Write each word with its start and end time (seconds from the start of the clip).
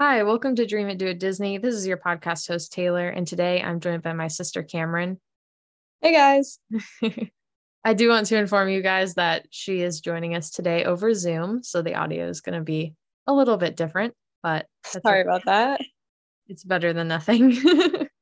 Hi, 0.00 0.22
welcome 0.22 0.56
to 0.56 0.64
Dream 0.64 0.88
It 0.88 0.96
Do 0.96 1.08
It 1.08 1.18
Disney. 1.18 1.58
This 1.58 1.74
is 1.74 1.86
your 1.86 1.98
podcast 1.98 2.48
host, 2.48 2.72
Taylor, 2.72 3.10
and 3.10 3.26
today 3.26 3.60
I'm 3.60 3.80
joined 3.80 4.02
by 4.02 4.14
my 4.14 4.28
sister, 4.28 4.62
Cameron. 4.62 5.20
Hey 6.00 6.14
guys. 6.14 6.58
I 7.84 7.92
do 7.92 8.08
want 8.08 8.24
to 8.28 8.38
inform 8.38 8.70
you 8.70 8.80
guys 8.80 9.16
that 9.16 9.46
she 9.50 9.82
is 9.82 10.00
joining 10.00 10.34
us 10.34 10.52
today 10.52 10.86
over 10.86 11.12
Zoom. 11.12 11.62
So 11.62 11.82
the 11.82 11.96
audio 11.96 12.26
is 12.30 12.40
going 12.40 12.58
to 12.58 12.64
be 12.64 12.94
a 13.26 13.34
little 13.34 13.58
bit 13.58 13.76
different, 13.76 14.14
but 14.42 14.64
sorry 14.86 15.20
okay. 15.20 15.28
about 15.28 15.44
that. 15.44 15.82
It's 16.48 16.64
better 16.64 16.94
than 16.94 17.08
nothing. 17.08 17.58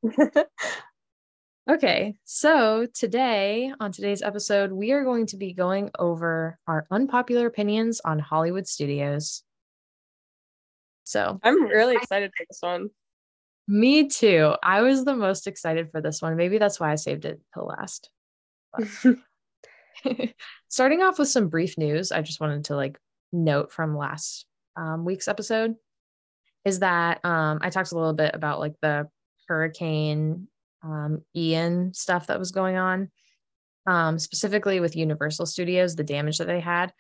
okay, 1.71 2.17
so 2.25 2.89
today, 2.93 3.73
on 3.79 3.93
today's 3.93 4.23
episode, 4.23 4.73
we 4.73 4.91
are 4.91 5.05
going 5.05 5.27
to 5.27 5.37
be 5.37 5.53
going 5.53 5.93
over 5.97 6.59
our 6.67 6.89
unpopular 6.91 7.47
opinions 7.47 8.01
on 8.05 8.19
Hollywood 8.19 8.67
studios. 8.67 9.45
So 11.09 11.41
I'm 11.43 11.63
really 11.63 11.97
excited 11.97 12.33
for 12.37 12.45
this 12.51 12.59
one. 12.61 12.91
Me 13.67 14.09
too. 14.09 14.55
I 14.63 14.83
was 14.83 15.07
the 15.07 15.17
most 15.17 15.47
excited 15.47 15.91
for 15.91 16.03
this 16.03 16.21
one. 16.21 16.37
Maybe 16.37 16.59
that's 16.59 16.79
why 16.79 16.93
I 16.93 16.97
saved 16.97 17.25
it 17.25 17.41
till 17.55 17.67
last. 17.67 18.11
Starting 20.69 21.03
off 21.03 21.19
with 21.19 21.29
some 21.29 21.49
brief 21.49 21.79
news, 21.79 22.13
I 22.13 22.21
just 22.21 22.41
wanted 22.41 22.67
to 22.67 22.77
like 22.77 22.99
note 23.33 23.73
from 23.73 23.97
last 23.97 24.45
um, 24.77 25.07
week's 25.07 25.29
episode 25.29 25.77
is 26.67 26.81
that 26.81 27.25
um, 27.25 27.61
I 27.63 27.71
talked 27.71 27.93
a 27.93 27.95
little 27.95 28.13
bit 28.13 28.35
about 28.35 28.61
like 28.61 28.75
the 28.83 29.09
hurricane 29.49 30.47
um, 30.83 31.23
Ian 31.35 31.95
stuff 31.95 32.27
that 32.27 32.39
was 32.39 32.51
going 32.51 32.77
on, 32.77 33.11
um, 33.87 34.19
specifically 34.19 34.79
with 34.81 34.95
Universal 34.95 35.47
Studios, 35.47 35.97
the 35.97 36.05
damage 36.05 36.37
that 36.37 36.49
they 36.49 36.61
had 36.61 36.93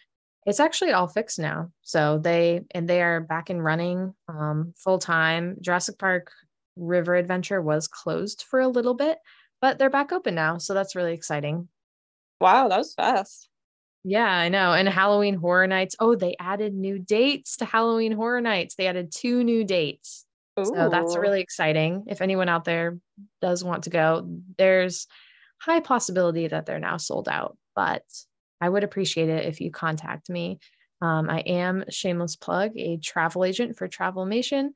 it's 0.48 0.60
actually 0.60 0.92
all 0.92 1.06
fixed 1.06 1.38
now. 1.38 1.70
So 1.82 2.18
they 2.18 2.62
and 2.70 2.88
they 2.88 3.02
are 3.02 3.20
back 3.20 3.50
and 3.50 3.62
running 3.62 4.14
um, 4.28 4.72
full 4.76 4.98
time. 4.98 5.58
Jurassic 5.60 5.98
Park 5.98 6.32
River 6.74 7.14
Adventure 7.16 7.60
was 7.60 7.86
closed 7.86 8.44
for 8.48 8.60
a 8.60 8.68
little 8.68 8.94
bit, 8.94 9.18
but 9.60 9.78
they're 9.78 9.90
back 9.90 10.10
open 10.10 10.34
now. 10.34 10.56
So 10.56 10.72
that's 10.72 10.96
really 10.96 11.12
exciting. 11.12 11.68
Wow, 12.40 12.68
that 12.68 12.78
was 12.78 12.94
fast. 12.94 13.50
Yeah, 14.04 14.26
I 14.26 14.48
know. 14.48 14.72
And 14.72 14.88
Halloween 14.88 15.34
Horror 15.34 15.66
Nights. 15.66 15.96
Oh, 16.00 16.14
they 16.14 16.34
added 16.40 16.72
new 16.72 16.98
dates 16.98 17.58
to 17.58 17.66
Halloween 17.66 18.12
Horror 18.12 18.40
Nights. 18.40 18.74
They 18.74 18.86
added 18.86 19.12
two 19.12 19.44
new 19.44 19.64
dates. 19.64 20.24
Ooh. 20.58 20.64
So 20.64 20.88
that's 20.88 21.14
really 21.14 21.42
exciting. 21.42 22.04
If 22.06 22.22
anyone 22.22 22.48
out 22.48 22.64
there 22.64 22.98
does 23.42 23.62
want 23.62 23.84
to 23.84 23.90
go, 23.90 24.26
there's 24.56 25.08
high 25.60 25.80
possibility 25.80 26.48
that 26.48 26.64
they're 26.64 26.78
now 26.78 26.96
sold 26.96 27.28
out, 27.28 27.58
but 27.76 28.02
I 28.60 28.68
would 28.68 28.84
appreciate 28.84 29.28
it 29.28 29.46
if 29.46 29.60
you 29.60 29.70
contact 29.70 30.28
me. 30.28 30.58
Um, 31.00 31.30
I 31.30 31.40
am 31.40 31.84
shameless 31.90 32.36
plug, 32.36 32.72
a 32.76 32.96
travel 32.96 33.44
agent 33.44 33.76
for 33.76 33.88
Travelmation. 33.88 34.70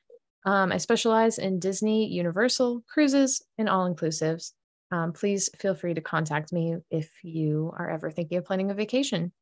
Um, 0.45 0.73
I 0.73 0.79
specialize 0.79 1.39
in 1.39 1.59
Disney, 1.59 2.07
Universal, 2.09 2.85
cruises, 2.89 3.43
and 3.59 3.69
all 3.69 3.93
inclusives. 3.93 4.53
Um, 4.91 5.13
please 5.13 5.49
feel 5.59 5.75
free 5.75 5.95
to 5.95 6.01
contact 6.01 6.53
me 6.53 6.77
if 6.91 7.11
you 7.23 7.73
are 7.77 7.91
ever 7.91 8.11
thinking 8.11 8.39
of 8.39 8.45
planning 8.45 8.71
a 8.71 8.75
vacation. 8.75 9.33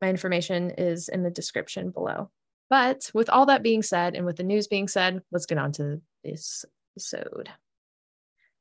My 0.00 0.08
information 0.08 0.70
is 0.76 1.08
in 1.08 1.22
the 1.22 1.30
description 1.30 1.90
below. 1.90 2.30
But 2.68 3.10
with 3.12 3.28
all 3.30 3.46
that 3.46 3.62
being 3.62 3.82
said, 3.82 4.14
and 4.14 4.24
with 4.24 4.36
the 4.36 4.44
news 4.44 4.68
being 4.68 4.88
said, 4.88 5.22
let's 5.32 5.46
get 5.46 5.58
on 5.58 5.72
to 5.72 6.00
this 6.22 6.64
episode. 6.94 7.48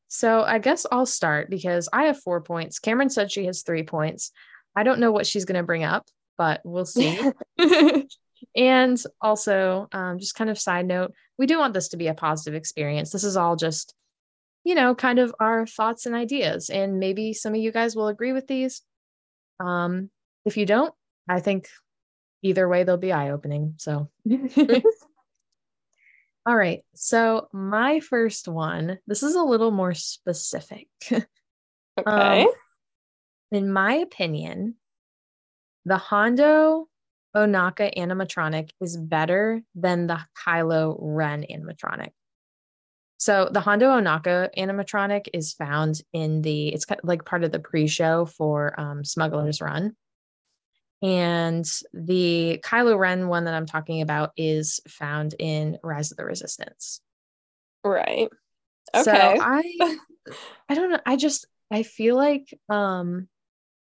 So 0.07 0.41
I 0.41 0.57
guess 0.57 0.87
I'll 0.91 1.05
start 1.05 1.49
because 1.49 1.87
I 1.93 2.05
have 2.05 2.19
four 2.19 2.41
points. 2.41 2.79
Cameron 2.79 3.11
said 3.11 3.31
she 3.31 3.45
has 3.45 3.61
three 3.61 3.83
points. 3.83 4.31
I 4.79 4.83
don't 4.83 5.01
know 5.01 5.11
what 5.11 5.27
she's 5.27 5.43
going 5.43 5.57
to 5.57 5.63
bring 5.63 5.83
up, 5.83 6.07
but 6.37 6.61
we'll 6.63 6.85
see. 6.85 7.19
and 8.55 8.97
also, 9.19 9.89
um, 9.91 10.19
just 10.19 10.35
kind 10.35 10.49
of 10.49 10.57
side 10.57 10.85
note, 10.85 11.11
we 11.37 11.47
do 11.47 11.57
want 11.57 11.73
this 11.73 11.89
to 11.89 11.97
be 11.97 12.07
a 12.07 12.13
positive 12.13 12.55
experience. 12.55 13.11
This 13.11 13.25
is 13.25 13.35
all 13.35 13.57
just, 13.57 13.93
you 14.63 14.75
know, 14.75 14.95
kind 14.95 15.19
of 15.19 15.35
our 15.37 15.65
thoughts 15.65 16.05
and 16.05 16.15
ideas. 16.15 16.69
And 16.69 16.97
maybe 16.97 17.33
some 17.33 17.53
of 17.53 17.59
you 17.59 17.73
guys 17.73 17.93
will 17.93 18.07
agree 18.07 18.31
with 18.31 18.47
these. 18.47 18.81
Um, 19.59 20.09
if 20.45 20.55
you 20.55 20.65
don't, 20.65 20.93
I 21.27 21.41
think 21.41 21.67
either 22.41 22.69
way, 22.69 22.85
they'll 22.85 22.95
be 22.95 23.11
eye 23.11 23.31
opening. 23.31 23.73
So. 23.77 24.09
All 26.45 26.55
right. 26.55 26.85
So, 26.95 27.49
my 27.51 27.99
first 27.99 28.47
one, 28.47 28.99
this 29.07 29.23
is 29.23 29.35
a 29.35 29.43
little 29.43 29.71
more 29.71 29.93
specific. 29.93 30.87
Okay. 31.11 31.25
Um, 32.05 32.47
in 33.51 33.71
my 33.71 33.95
opinion, 33.95 34.75
the 35.89 35.97
Hondo 35.97 36.87
Ohnaka 37.35 37.97
animatronic 37.97 38.69
is 38.79 38.95
better 38.95 39.61
than 39.73 40.05
the 40.05 40.19
Kylo 40.37 40.95
Ren 40.99 41.43
animatronic. 41.49 42.11
So 43.17 43.49
the 43.51 43.59
Hondo 43.59 43.89
Ohnaka 43.89 44.49
animatronic 44.55 45.29
is 45.33 45.53
found 45.53 46.01
in 46.13 46.43
the 46.43 46.69
it's 46.69 46.85
like 47.01 47.25
part 47.25 47.43
of 47.43 47.51
the 47.51 47.59
pre-show 47.59 48.25
for 48.25 48.79
um, 48.79 49.03
Smuggler's 49.03 49.61
Run, 49.61 49.95
and 51.01 51.65
the 51.91 52.61
Kylo 52.63 52.97
Ren 52.97 53.27
one 53.27 53.45
that 53.45 53.55
I'm 53.55 53.65
talking 53.65 54.03
about 54.03 54.31
is 54.37 54.79
found 54.87 55.33
in 55.39 55.79
Rise 55.81 56.11
of 56.11 56.17
the 56.17 56.25
Resistance. 56.25 57.01
Right. 57.83 58.29
Okay. 58.95 59.03
So 59.03 59.11
I 59.11 59.97
I 60.69 60.75
don't 60.75 60.91
know. 60.91 61.01
I 61.03 61.15
just 61.15 61.47
I 61.71 61.81
feel 61.81 62.15
like 62.15 62.53
um 62.69 63.27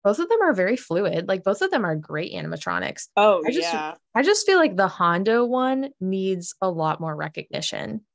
both 0.09 0.21
of 0.21 0.31
them 0.31 0.41
are 0.41 0.55
very 0.55 0.79
fluid. 0.79 1.29
Like 1.29 1.45
both 1.45 1.61
of 1.61 1.71
them 1.71 1.85
are 1.85 1.95
great 1.95 2.33
animatronics. 2.33 3.09
Oh, 3.15 3.43
I 3.47 3.51
just, 3.51 3.71
yeah. 3.71 3.93
I 4.15 4.23
just 4.23 4.47
feel 4.47 4.57
like 4.57 4.75
the 4.75 4.89
Hondo 4.89 5.45
one 5.45 5.91
needs 6.01 6.55
a 6.63 6.71
lot 6.71 6.99
more 6.99 7.15
recognition. 7.15 8.07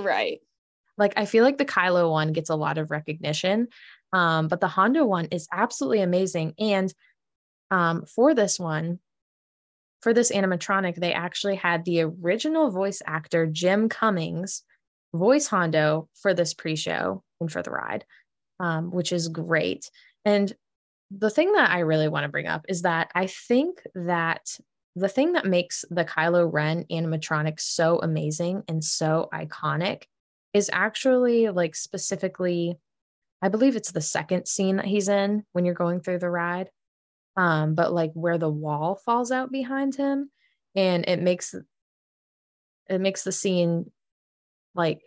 Right. 0.00 0.40
Like 0.98 1.12
I 1.16 1.26
feel 1.26 1.44
like 1.44 1.58
the 1.58 1.64
Kylo 1.64 2.10
one 2.10 2.32
gets 2.32 2.50
a 2.50 2.56
lot 2.56 2.76
of 2.76 2.90
recognition, 2.90 3.68
um, 4.12 4.48
but 4.48 4.60
the 4.60 4.66
Hondo 4.66 5.04
one 5.04 5.26
is 5.26 5.46
absolutely 5.52 6.00
amazing. 6.00 6.54
And 6.58 6.92
um, 7.70 8.04
for 8.12 8.34
this 8.34 8.58
one, 8.58 8.98
for 10.02 10.12
this 10.12 10.32
animatronic, 10.32 10.96
they 10.96 11.12
actually 11.12 11.54
had 11.54 11.84
the 11.84 12.00
original 12.00 12.72
voice 12.72 13.00
actor 13.06 13.46
Jim 13.46 13.88
Cummings 13.88 14.64
voice 15.14 15.46
Hondo 15.46 16.08
for 16.20 16.34
this 16.34 16.52
pre-show 16.52 17.22
and 17.40 17.52
for 17.52 17.62
the 17.62 17.70
ride, 17.70 18.04
um, 18.58 18.90
which 18.90 19.12
is 19.12 19.28
great. 19.28 19.88
And 20.24 20.52
the 21.10 21.30
thing 21.30 21.52
that 21.52 21.70
I 21.70 21.80
really 21.80 22.08
want 22.08 22.24
to 22.24 22.28
bring 22.30 22.46
up 22.46 22.64
is 22.68 22.82
that 22.82 23.10
I 23.14 23.26
think 23.26 23.80
that 23.94 24.58
the 24.96 25.08
thing 25.08 25.32
that 25.32 25.44
makes 25.44 25.84
the 25.90 26.04
Kylo 26.04 26.50
Ren 26.50 26.84
animatronic 26.90 27.60
so 27.60 27.98
amazing 27.98 28.62
and 28.66 28.82
so 28.82 29.28
iconic 29.32 30.04
is 30.54 30.70
actually 30.72 31.50
like 31.50 31.76
specifically, 31.76 32.78
I 33.42 33.48
believe 33.48 33.76
it's 33.76 33.92
the 33.92 34.00
second 34.00 34.48
scene 34.48 34.76
that 34.76 34.86
he's 34.86 35.08
in 35.08 35.44
when 35.52 35.64
you're 35.64 35.74
going 35.74 36.00
through 36.00 36.20
the 36.20 36.30
ride. 36.30 36.70
Um, 37.36 37.74
but 37.74 37.92
like 37.92 38.12
where 38.14 38.38
the 38.38 38.48
wall 38.48 38.98
falls 39.04 39.30
out 39.30 39.52
behind 39.52 39.94
him 39.94 40.30
and 40.74 41.06
it 41.06 41.20
makes 41.20 41.54
it 42.88 43.00
makes 43.00 43.24
the 43.24 43.32
scene 43.32 43.90
like 44.74 45.02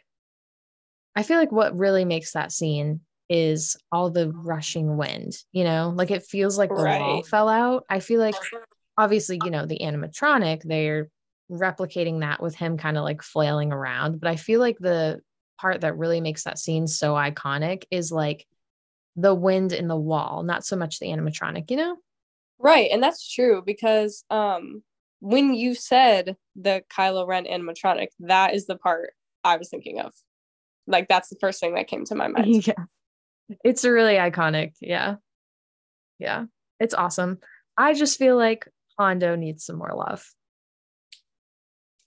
I 1.15 1.23
feel 1.23 1.37
like 1.37 1.51
what 1.51 1.75
really 1.75 2.05
makes 2.05 2.33
that 2.33 2.51
scene 2.51 3.01
is 3.29 3.77
all 3.91 4.09
the 4.09 4.31
rushing 4.31 4.97
wind, 4.97 5.37
you 5.51 5.63
know, 5.63 5.93
like 5.95 6.09
it 6.09 6.23
feels 6.23 6.57
like 6.57 6.69
the 6.69 6.75
right. 6.75 6.99
wall 6.99 7.23
fell 7.23 7.47
out. 7.47 7.85
I 7.87 7.99
feel 7.99 8.19
like 8.19 8.35
obviously, 8.97 9.39
you 9.45 9.51
know, 9.51 9.65
the 9.67 9.79
animatronic, 9.79 10.63
they're 10.63 11.09
replicating 11.51 12.21
that 12.21 12.41
with 12.41 12.55
him 12.55 12.77
kind 12.77 12.97
of 12.97 13.03
like 13.03 13.21
flailing 13.21 13.71
around. 13.71 14.19
But 14.19 14.29
I 14.29 14.35
feel 14.35 14.59
like 14.59 14.77
the 14.79 15.21
part 15.59 15.81
that 15.81 15.97
really 15.97 16.21
makes 16.21 16.43
that 16.43 16.57
scene 16.57 16.87
so 16.87 17.13
iconic 17.13 17.83
is 17.91 18.11
like 18.11 18.47
the 19.15 19.35
wind 19.35 19.73
in 19.73 19.87
the 19.87 19.97
wall, 19.97 20.41
not 20.41 20.65
so 20.65 20.75
much 20.75 20.99
the 20.99 21.07
animatronic, 21.07 21.69
you 21.69 21.77
know? 21.77 21.97
Right. 22.57 22.89
And 22.91 23.01
that's 23.01 23.31
true 23.31 23.61
because 23.63 24.23
um 24.31 24.83
when 25.21 25.53
you 25.53 25.75
said 25.75 26.35
the 26.55 26.81
Kylo 26.91 27.27
Ren 27.27 27.45
animatronic, 27.45 28.07
that 28.21 28.55
is 28.55 28.65
the 28.65 28.77
part 28.77 29.11
I 29.43 29.57
was 29.57 29.69
thinking 29.69 29.99
of. 29.99 30.13
Like 30.87 31.07
that's 31.07 31.29
the 31.29 31.37
first 31.39 31.59
thing 31.59 31.75
that 31.75 31.87
came 31.87 32.05
to 32.05 32.15
my 32.15 32.27
mind. 32.27 32.67
Yeah 32.67 32.85
it's 33.63 33.85
really 33.85 34.15
iconic. 34.15 34.73
Yeah. 34.81 35.15
Yeah. 36.17 36.45
It's 36.79 36.93
awesome. 36.93 37.39
I 37.77 37.93
just 37.93 38.17
feel 38.17 38.37
like 38.37 38.67
Hondo 38.97 39.35
needs 39.35 39.65
some 39.65 39.77
more 39.77 39.93
love. 39.95 40.25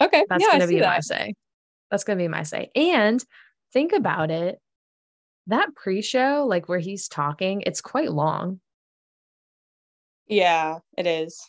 Okay. 0.00 0.24
That's 0.28 0.42
yeah, 0.42 0.52
gonna 0.52 0.66
be 0.66 0.80
that. 0.80 0.86
my 0.86 1.00
say. 1.00 1.34
That's 1.90 2.04
gonna 2.04 2.18
be 2.18 2.28
my 2.28 2.42
say. 2.42 2.70
And 2.74 3.22
think 3.72 3.92
about 3.92 4.30
it. 4.30 4.58
That 5.48 5.74
pre-show, 5.74 6.46
like 6.48 6.68
where 6.68 6.78
he's 6.78 7.08
talking, 7.08 7.62
it's 7.66 7.80
quite 7.80 8.12
long. 8.12 8.60
Yeah, 10.28 10.78
it 10.96 11.06
is. 11.06 11.40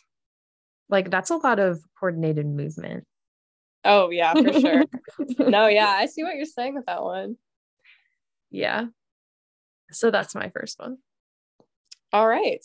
Like 0.88 1.10
that's 1.10 1.30
a 1.30 1.36
lot 1.36 1.58
of 1.58 1.80
coordinated 1.98 2.46
movement. 2.46 3.04
Oh 3.84 4.10
yeah, 4.10 4.34
for 4.34 4.52
sure. 4.52 4.84
no, 5.38 5.66
yeah, 5.66 5.88
I 5.88 6.06
see 6.06 6.22
what 6.22 6.36
you're 6.36 6.46
saying 6.46 6.74
with 6.74 6.86
that 6.86 7.02
one. 7.02 7.36
Yeah. 8.50 8.86
So 9.90 10.10
that's 10.10 10.34
my 10.34 10.50
first 10.50 10.78
one. 10.78 10.98
All 12.12 12.26
right. 12.26 12.64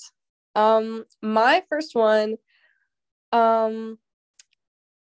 Um 0.55 1.05
my 1.21 1.63
first 1.69 1.95
one 1.95 2.37
um 3.31 3.97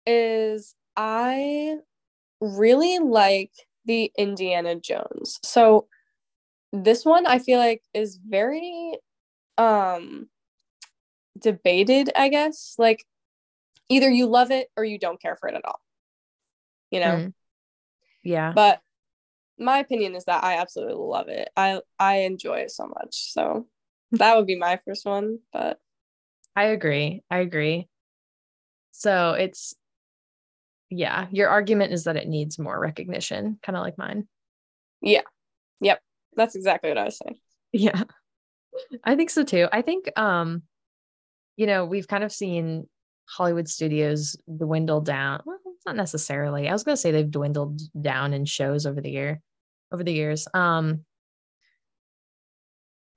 is 0.05 0.75
I 0.95 1.75
really 2.41 2.99
like 2.99 3.51
the 3.85 4.11
Indiana 4.17 4.75
Jones. 4.75 5.39
So 5.43 5.87
this 6.71 7.05
one 7.05 7.25
I 7.25 7.39
feel 7.39 7.59
like 7.59 7.83
is 7.93 8.19
very 8.23 8.97
um 9.57 10.29
debated, 11.39 12.11
I 12.15 12.29
guess. 12.29 12.75
Like 12.77 13.05
either 13.89 14.09
you 14.09 14.27
love 14.27 14.51
it 14.51 14.69
or 14.75 14.83
you 14.83 14.97
don't 14.97 15.21
care 15.21 15.35
for 15.35 15.49
it 15.49 15.55
at 15.55 15.65
all. 15.65 15.81
You 16.91 16.99
know? 16.99 17.15
Mm. 17.17 17.33
Yeah. 18.23 18.53
But 18.53 18.81
my 19.57 19.79
opinion 19.79 20.15
is 20.15 20.25
that 20.25 20.43
I 20.43 20.57
absolutely 20.57 20.95
love 20.95 21.27
it. 21.29 21.49
I 21.55 21.81
I 21.99 22.17
enjoy 22.19 22.59
it 22.59 22.71
so 22.71 22.87
much. 22.87 23.31
So 23.33 23.67
that 24.13 24.35
would 24.35 24.45
be 24.45 24.57
my 24.57 24.79
first 24.85 25.05
one, 25.05 25.39
but 25.53 25.79
I 26.55 26.65
agree. 26.65 27.23
I 27.29 27.39
agree. 27.39 27.87
So 28.91 29.31
it's 29.33 29.75
yeah, 30.89 31.27
your 31.31 31.49
argument 31.49 31.93
is 31.93 32.03
that 32.03 32.15
it 32.15 32.27
needs 32.27 32.59
more 32.59 32.79
recognition, 32.79 33.59
kind 33.63 33.75
of 33.75 33.83
like 33.83 33.97
mine. 33.97 34.27
Yeah. 35.01 35.21
Yep. 35.81 35.99
That's 36.35 36.55
exactly 36.55 36.89
what 36.89 36.97
I 36.97 37.05
was 37.05 37.17
saying. 37.17 37.37
Yeah. 37.71 38.03
I 39.03 39.15
think 39.15 39.29
so 39.29 39.43
too. 39.43 39.67
I 39.71 39.81
think 39.81 40.17
um 40.17 40.63
you 41.57 41.67
know, 41.67 41.85
we've 41.85 42.07
kind 42.07 42.23
of 42.23 42.33
seen 42.33 42.87
Hollywood 43.27 43.69
studios 43.69 44.35
dwindle 44.57 45.01
down. 45.01 45.41
Well, 45.45 45.57
not 45.85 45.95
necessarily. 45.95 46.67
I 46.67 46.73
was 46.73 46.83
going 46.83 46.95
to 46.95 47.01
say 47.01 47.11
they've 47.11 47.29
dwindled 47.29 47.79
down 48.01 48.33
in 48.33 48.45
shows 48.45 48.85
over 48.85 49.01
the 49.01 49.11
year 49.11 49.41
over 49.95 50.03
the 50.03 50.13
years. 50.13 50.47
Um 50.53 51.05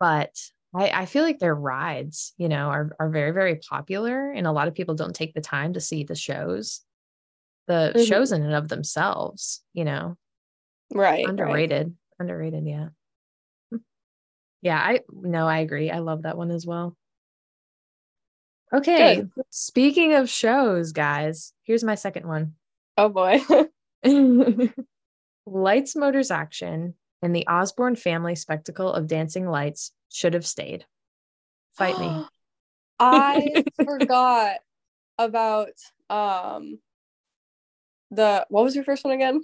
but 0.00 0.30
I, 0.74 0.90
I 0.90 1.06
feel 1.06 1.24
like 1.24 1.40
their 1.40 1.54
rides, 1.54 2.34
you 2.38 2.48
know, 2.48 2.68
are 2.68 2.94
are 3.00 3.10
very, 3.10 3.32
very 3.32 3.56
popular 3.56 4.30
and 4.30 4.46
a 4.46 4.52
lot 4.52 4.68
of 4.68 4.74
people 4.74 4.94
don't 4.94 5.14
take 5.14 5.34
the 5.34 5.40
time 5.40 5.72
to 5.72 5.80
see 5.80 6.04
the 6.04 6.14
shows. 6.14 6.82
The 7.66 7.92
mm-hmm. 7.94 8.04
shows 8.04 8.32
in 8.32 8.42
and 8.42 8.54
of 8.54 8.68
themselves, 8.68 9.62
you 9.74 9.84
know. 9.84 10.16
Right. 10.94 11.26
Underrated. 11.28 11.86
Right. 11.88 11.94
Underrated, 12.20 12.66
yeah. 12.66 12.88
Yeah, 14.62 14.78
I 14.78 15.00
no, 15.12 15.46
I 15.46 15.58
agree. 15.58 15.90
I 15.90 15.98
love 15.98 16.22
that 16.22 16.36
one 16.36 16.50
as 16.50 16.66
well. 16.66 16.96
Okay. 18.72 19.16
Good. 19.16 19.30
Speaking 19.50 20.14
of 20.14 20.28
shows, 20.28 20.92
guys, 20.92 21.52
here's 21.62 21.84
my 21.84 21.94
second 21.94 22.26
one. 22.26 22.54
Oh 22.96 23.08
boy. 23.08 23.40
Lights, 25.52 25.96
Motors, 25.96 26.30
Action, 26.30 26.94
and 27.22 27.34
the 27.34 27.46
Osborne 27.46 27.96
family 27.96 28.34
spectacle 28.34 28.92
of 28.92 29.06
dancing 29.06 29.48
lights 29.48 29.92
should 30.10 30.34
have 30.34 30.46
stayed. 30.46 30.84
Fight 31.74 31.98
me. 31.98 32.10
I 33.00 33.64
forgot 33.84 34.56
about 35.18 35.72
um 36.10 36.78
the 38.10 38.46
what 38.48 38.64
was 38.64 38.74
your 38.74 38.84
first 38.84 39.04
one 39.04 39.14
again? 39.14 39.42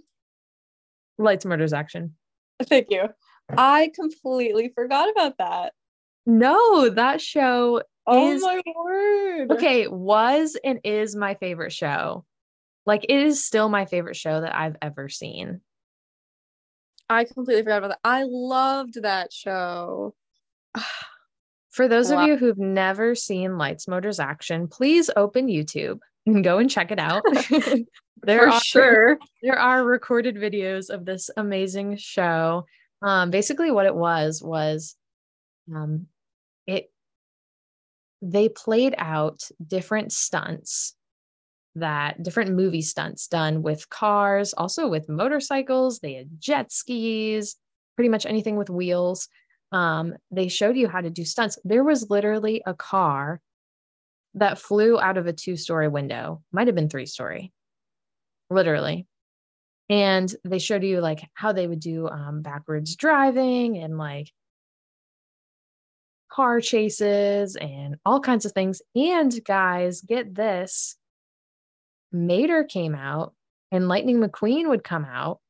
Lights, 1.19 1.45
Murders, 1.45 1.73
Action. 1.73 2.15
Thank 2.63 2.91
you. 2.91 3.09
I 3.49 3.93
completely 3.95 4.73
forgot 4.75 5.11
about 5.11 5.39
that. 5.39 5.75
No, 6.27 6.89
that 6.89 7.21
show 7.21 7.83
Oh 8.07 8.33
is, 8.33 8.43
my 8.43 8.61
word. 8.75 9.53
Okay, 9.53 9.87
was 9.89 10.57
and 10.63 10.81
is 10.85 11.15
my 11.17 11.35
favorite 11.35 11.73
show. 11.73 12.25
Like 12.87 13.05
it 13.05 13.21
is 13.21 13.45
still 13.45 13.69
my 13.69 13.87
favorite 13.87 14.17
show 14.17 14.41
that 14.41 14.55
I've 14.55 14.77
ever 14.83 15.09
seen. 15.09 15.61
I 17.09 17.25
completely 17.25 17.63
forgot 17.63 17.79
about 17.79 17.89
that. 17.89 18.01
I 18.05 18.25
loved 18.27 19.03
that 19.03 19.33
show. 19.33 20.15
For 21.71 21.89
those 21.89 22.13
wow. 22.13 22.23
of 22.23 22.29
you 22.29 22.37
who've 22.37 22.59
never 22.59 23.17
seen 23.17 23.59
Lights 23.59 23.89
Motors 23.89 24.21
Action, 24.21 24.69
please 24.69 25.11
open 25.17 25.49
YouTube 25.49 25.99
and 26.25 26.45
go 26.45 26.59
and 26.59 26.71
check 26.71 26.93
it 26.93 27.01
out. 27.01 27.25
there 28.23 28.41
For 28.43 28.49
are 28.49 28.61
sure 28.61 29.19
there 29.43 29.59
are 29.59 29.85
recorded 29.85 30.37
videos 30.37 30.89
of 30.89 31.05
this 31.05 31.31
amazing 31.37 31.97
show. 31.97 32.65
Um, 33.03 33.31
basically, 33.31 33.73
what 33.73 33.87
it 33.87 33.95
was 33.95 34.41
was 34.41 34.95
um, 35.75 36.07
it 36.67 36.91
they 38.23 38.49
played 38.49 38.95
out 38.97 39.43
different 39.67 40.13
stunts 40.13 40.95
that 41.77 42.23
different 42.23 42.53
movie 42.53 42.83
stunts 42.83 43.27
done 43.27 43.63
with 43.63 43.89
cars, 43.89 44.53
also 44.55 44.89
with 44.89 45.09
motorcycles. 45.09 45.99
They 45.99 46.15
had 46.15 46.41
jet 46.41 46.73
skis, 46.73 47.57
pretty 47.97 48.09
much 48.09 48.27
anything 48.27 48.57
with 48.57 48.71
wheels. 48.71 49.29
Um, 49.73 50.15
they 50.31 50.49
showed 50.49 50.77
you 50.77 50.89
how 50.89 51.01
to 51.01 51.11
do 51.11 51.25
stunts. 51.25 51.59
There 51.65 51.85
was 51.85 52.11
literally 52.11 52.63
a 52.65 52.75
car 52.75 53.41
that 54.35 54.59
flew 54.59 55.01
out 55.01 55.17
of 55.17 55.27
a 55.27 55.33
two 55.33 55.57
story 55.57 55.89
window, 55.89 56.43
might 56.53 56.67
have 56.67 56.77
been 56.77 56.89
three 56.89 57.07
story, 57.07 57.53
literally. 58.51 59.07
And 59.89 60.35
they 60.45 60.59
showed 60.59 60.83
you 60.83 61.01
like 61.01 61.29
how 61.35 61.53
they 61.53 61.67
would 61.67 61.81
do 61.81 62.09
um, 62.09 62.43
backwards 62.43 62.97
driving 62.97 63.79
and 63.79 63.99
like 63.99 64.31
car 66.31 66.61
chases 66.61 67.55
and 67.57 67.97
all 68.05 68.21
kinds 68.21 68.45
of 68.45 68.53
things. 68.53 68.81
And 68.97 69.45
guys, 69.45 70.01
get 70.01 70.35
this 70.35 70.97
Mater 72.15 72.65
came 72.65 72.95
out 72.95 73.35
and 73.73 73.89
Lightning 73.89 74.21
McQueen 74.21 74.69
would 74.69 74.85
come 74.85 75.05
out, 75.05 75.41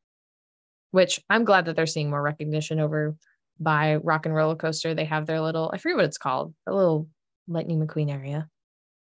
which 0.91 1.21
I'm 1.29 1.45
glad 1.45 1.67
that 1.67 1.77
they're 1.77 1.87
seeing 1.87 2.09
more 2.09 2.23
recognition 2.23 2.81
over 2.81 3.15
by 3.61 3.97
Rock 3.97 4.27
and 4.27 4.35
Roller 4.35 4.57
Coaster. 4.57 4.95
They 4.95 5.05
have 5.05 5.27
their 5.27 5.41
little, 5.41 5.71
I 5.73 5.79
forget 5.79 5.97
what 5.97 6.07
it's 6.07 6.19
called, 6.19 6.55
a 6.67 6.75
little 6.75 7.09
Lightning 7.47 7.87
McQueen 7.87 8.11
area. 8.11 8.49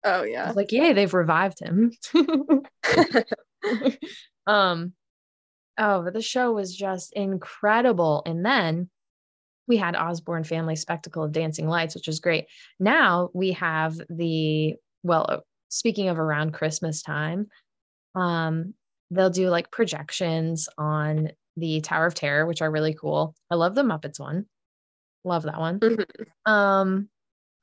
Oh 0.05 0.25
yeah. 0.25 0.50
Like, 0.50 0.73
yay, 0.73 0.93
they've 0.93 1.14
revived 1.14 1.61
him. 1.61 1.93
um, 4.47 4.93
oh, 5.79 6.03
but 6.03 6.12
the 6.12 6.20
show 6.20 6.53
was 6.53 6.75
just 6.75 7.12
incredible. 7.12 8.25
And 8.26 8.44
then 8.44 8.91
we 9.69 9.76
had 9.76 9.94
Osborne 9.94 10.43
Family 10.43 10.75
Spectacle 10.75 11.23
of 11.23 11.31
Dancing 11.31 11.69
Lights, 11.69 11.94
which 11.94 12.08
was 12.08 12.19
great. 12.19 12.47
Now 12.81 13.31
we 13.32 13.53
have 13.53 13.94
the, 14.11 14.75
well, 15.05 15.44
speaking 15.72 16.08
of 16.08 16.19
around 16.19 16.52
Christmas 16.52 17.02
time, 17.02 17.48
um, 18.14 18.74
they'll 19.10 19.30
do 19.30 19.48
like 19.48 19.70
projections 19.70 20.69
on 20.76 21.30
the 21.56 21.80
Tower 21.80 22.06
of 22.06 22.14
Terror, 22.14 22.46
which 22.46 22.60
are 22.60 22.70
really 22.70 22.94
cool. 22.94 23.34
I 23.50 23.54
love 23.54 23.74
the 23.74 23.82
Muppets 23.82 24.20
one. 24.20 24.46
Love 25.24 25.44
that 25.44 25.58
one. 25.58 25.80
Mm-hmm. 25.80 26.52
Um, 26.52 27.08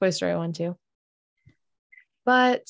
Toy 0.01 0.09
Story 0.09 0.35
one 0.35 0.53
too. 0.53 0.75
But 2.25 2.65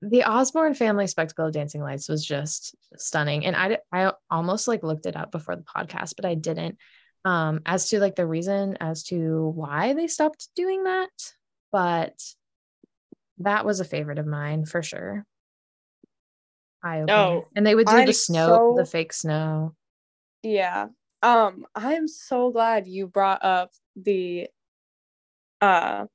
the 0.00 0.24
Osborne 0.24 0.74
Family 0.74 1.06
Spectacle 1.06 1.46
of 1.46 1.52
Dancing 1.52 1.80
Lights 1.80 2.08
was 2.08 2.24
just 2.24 2.74
stunning, 2.96 3.46
and 3.46 3.56
I 3.56 3.78
I 3.92 4.12
almost 4.30 4.68
like 4.68 4.82
looked 4.82 5.06
it 5.06 5.16
up 5.16 5.32
before 5.32 5.56
the 5.56 5.62
podcast, 5.62 6.14
but 6.16 6.24
I 6.24 6.34
didn't 6.34 6.78
um, 7.24 7.60
as 7.66 7.88
to 7.88 7.98
like 7.98 8.14
the 8.14 8.26
reason 8.26 8.76
as 8.80 9.02
to 9.04 9.52
why 9.54 9.94
they 9.94 10.06
stopped 10.06 10.48
doing 10.54 10.84
that. 10.84 11.10
But 11.72 12.14
that 13.38 13.64
was 13.64 13.80
a 13.80 13.84
favorite 13.84 14.18
of 14.18 14.26
mine 14.26 14.64
for 14.64 14.82
sure. 14.82 15.24
I. 16.82 17.04
Oh, 17.08 17.46
and 17.56 17.66
they 17.66 17.74
would 17.74 17.86
do 17.86 17.96
I'm 17.96 18.06
the 18.06 18.12
snow, 18.12 18.46
so... 18.46 18.74
the 18.76 18.84
fake 18.84 19.12
snow. 19.12 19.74
Yeah. 20.42 20.88
Um, 21.22 21.64
I'm 21.74 22.06
so 22.06 22.50
glad 22.50 22.86
you 22.86 23.06
brought 23.06 23.42
up 23.42 23.70
the 23.96 24.48
uh 25.60 26.06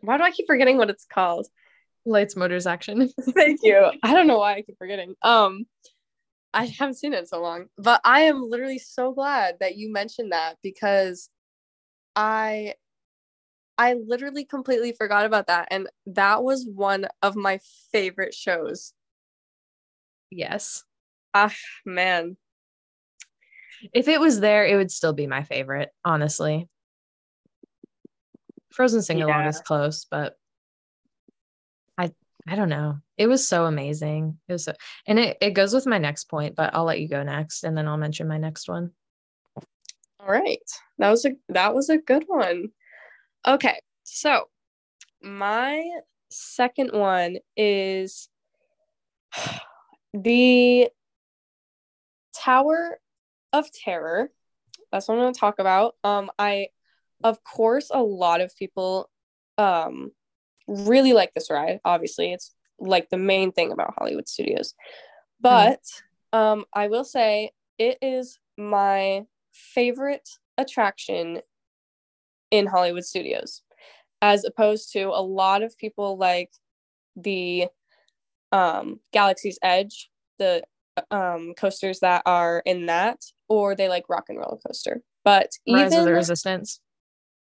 why 0.00 0.16
do 0.16 0.22
I 0.22 0.30
keep 0.30 0.46
forgetting 0.46 0.78
what 0.78 0.90
it's 0.90 1.04
called? 1.04 1.46
Lights 2.04 2.36
motors 2.36 2.66
action. 2.66 3.10
Thank 3.20 3.60
you. 3.62 3.90
I 4.02 4.14
don't 4.14 4.26
know 4.26 4.38
why 4.38 4.54
I 4.54 4.62
keep 4.62 4.78
forgetting. 4.78 5.14
Um 5.22 5.66
I 6.54 6.64
haven't 6.66 6.94
seen 6.94 7.12
it 7.12 7.18
in 7.18 7.26
so 7.26 7.42
long, 7.42 7.66
but 7.76 8.00
I 8.04 8.22
am 8.22 8.48
literally 8.48 8.78
so 8.78 9.12
glad 9.12 9.56
that 9.60 9.76
you 9.76 9.92
mentioned 9.92 10.32
that 10.32 10.56
because 10.62 11.28
I 12.14 12.74
I 13.78 13.94
literally 13.94 14.44
completely 14.44 14.92
forgot 14.92 15.26
about 15.26 15.48
that 15.48 15.68
and 15.70 15.88
that 16.06 16.42
was 16.42 16.66
one 16.66 17.06
of 17.22 17.36
my 17.36 17.60
favorite 17.92 18.34
shows. 18.34 18.92
Yes. 20.30 20.84
Ah, 21.34 21.54
man. 21.84 22.36
If 23.92 24.08
it 24.08 24.20
was 24.20 24.40
there, 24.40 24.66
it 24.66 24.76
would 24.76 24.90
still 24.90 25.12
be 25.12 25.26
my 25.26 25.42
favorite, 25.42 25.90
honestly. 26.04 26.68
Frozen 28.72 29.02
sing 29.02 29.22
along 29.22 29.42
yeah. 29.42 29.48
is 29.48 29.60
close, 29.60 30.06
but 30.10 30.36
I 31.96 32.12
I 32.46 32.56
don't 32.56 32.68
know. 32.68 32.98
It 33.16 33.26
was 33.26 33.48
so 33.48 33.64
amazing. 33.64 34.38
It 34.48 34.52
was 34.52 34.64
so, 34.64 34.74
and 35.06 35.18
it, 35.18 35.38
it 35.40 35.50
goes 35.52 35.72
with 35.72 35.86
my 35.86 35.98
next 35.98 36.24
point, 36.24 36.54
but 36.54 36.74
I'll 36.74 36.84
let 36.84 37.00
you 37.00 37.08
go 37.08 37.22
next 37.22 37.64
and 37.64 37.76
then 37.76 37.88
I'll 37.88 37.96
mention 37.96 38.28
my 38.28 38.38
next 38.38 38.68
one. 38.68 38.92
All 40.20 40.28
right. 40.28 40.58
That 40.98 41.10
was 41.10 41.24
a 41.24 41.32
that 41.48 41.74
was 41.74 41.88
a 41.88 41.98
good 41.98 42.24
one. 42.26 42.70
Okay. 43.46 43.78
So 44.02 44.48
my 45.22 45.82
second 46.30 46.92
one 46.92 47.38
is 47.56 48.28
the 50.14 50.88
Tower 52.34 52.98
of 53.52 53.70
Terror. 53.72 54.30
That's 54.92 55.08
what 55.08 55.14
I'm 55.14 55.20
going 55.20 55.34
to 55.34 55.40
talk 55.40 55.58
about. 55.58 55.94
Um 56.04 56.30
I 56.38 56.68
of 57.24 57.42
course 57.44 57.90
a 57.92 58.02
lot 58.02 58.40
of 58.40 58.54
people 58.56 59.10
um 59.58 60.12
really 60.68 61.12
like 61.12 61.32
this 61.34 61.50
ride. 61.50 61.80
Obviously, 61.84 62.32
it's 62.32 62.54
like 62.78 63.08
the 63.08 63.16
main 63.16 63.52
thing 63.52 63.72
about 63.72 63.94
Hollywood 63.96 64.28
studios. 64.28 64.74
But 65.40 65.80
Um, 66.32 66.64
I 66.74 66.88
will 66.88 67.04
say 67.04 67.52
it 67.78 67.98
is 68.02 68.38
my 68.58 69.24
favorite 69.52 70.28
attraction 70.58 71.40
in 72.50 72.66
Hollywood 72.66 73.04
studios, 73.04 73.62
as 74.22 74.44
opposed 74.44 74.92
to 74.92 75.04
a 75.08 75.22
lot 75.22 75.62
of 75.62 75.76
people 75.78 76.16
like 76.16 76.50
the 77.16 77.66
um, 78.52 79.00
Galaxy's 79.12 79.58
Edge, 79.62 80.10
the 80.38 80.62
um, 81.10 81.54
coasters 81.56 82.00
that 82.00 82.22
are 82.26 82.62
in 82.64 82.86
that, 82.86 83.20
or 83.48 83.74
they 83.74 83.88
like 83.88 84.08
Rock 84.08 84.24
and 84.28 84.38
Roller 84.38 84.58
Coaster. 84.66 85.02
But 85.24 85.50
Rise 85.68 85.92
even 85.92 85.98
of 86.00 86.04
the 86.06 86.12
Resistance. 86.12 86.80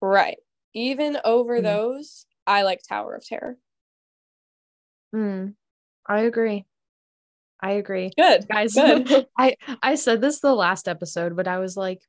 right, 0.02 0.38
even 0.74 1.18
over 1.24 1.60
Mm. 1.60 1.64
those, 1.64 2.26
I 2.46 2.64
like 2.64 2.82
Tower 2.88 3.16
of 3.16 3.26
Terror. 3.26 3.58
Hmm. 5.14 5.48
I 6.06 6.22
agree. 6.22 6.66
I 7.62 7.72
agree. 7.72 8.12
Good, 8.18 8.48
Guys, 8.48 8.74
good. 8.74 9.28
I 9.38 9.56
I 9.82 9.96
said 9.96 10.22
this 10.22 10.40
the 10.40 10.54
last 10.54 10.88
episode, 10.88 11.36
but 11.36 11.48
I 11.48 11.60
was 11.60 11.76
like, 11.76 12.02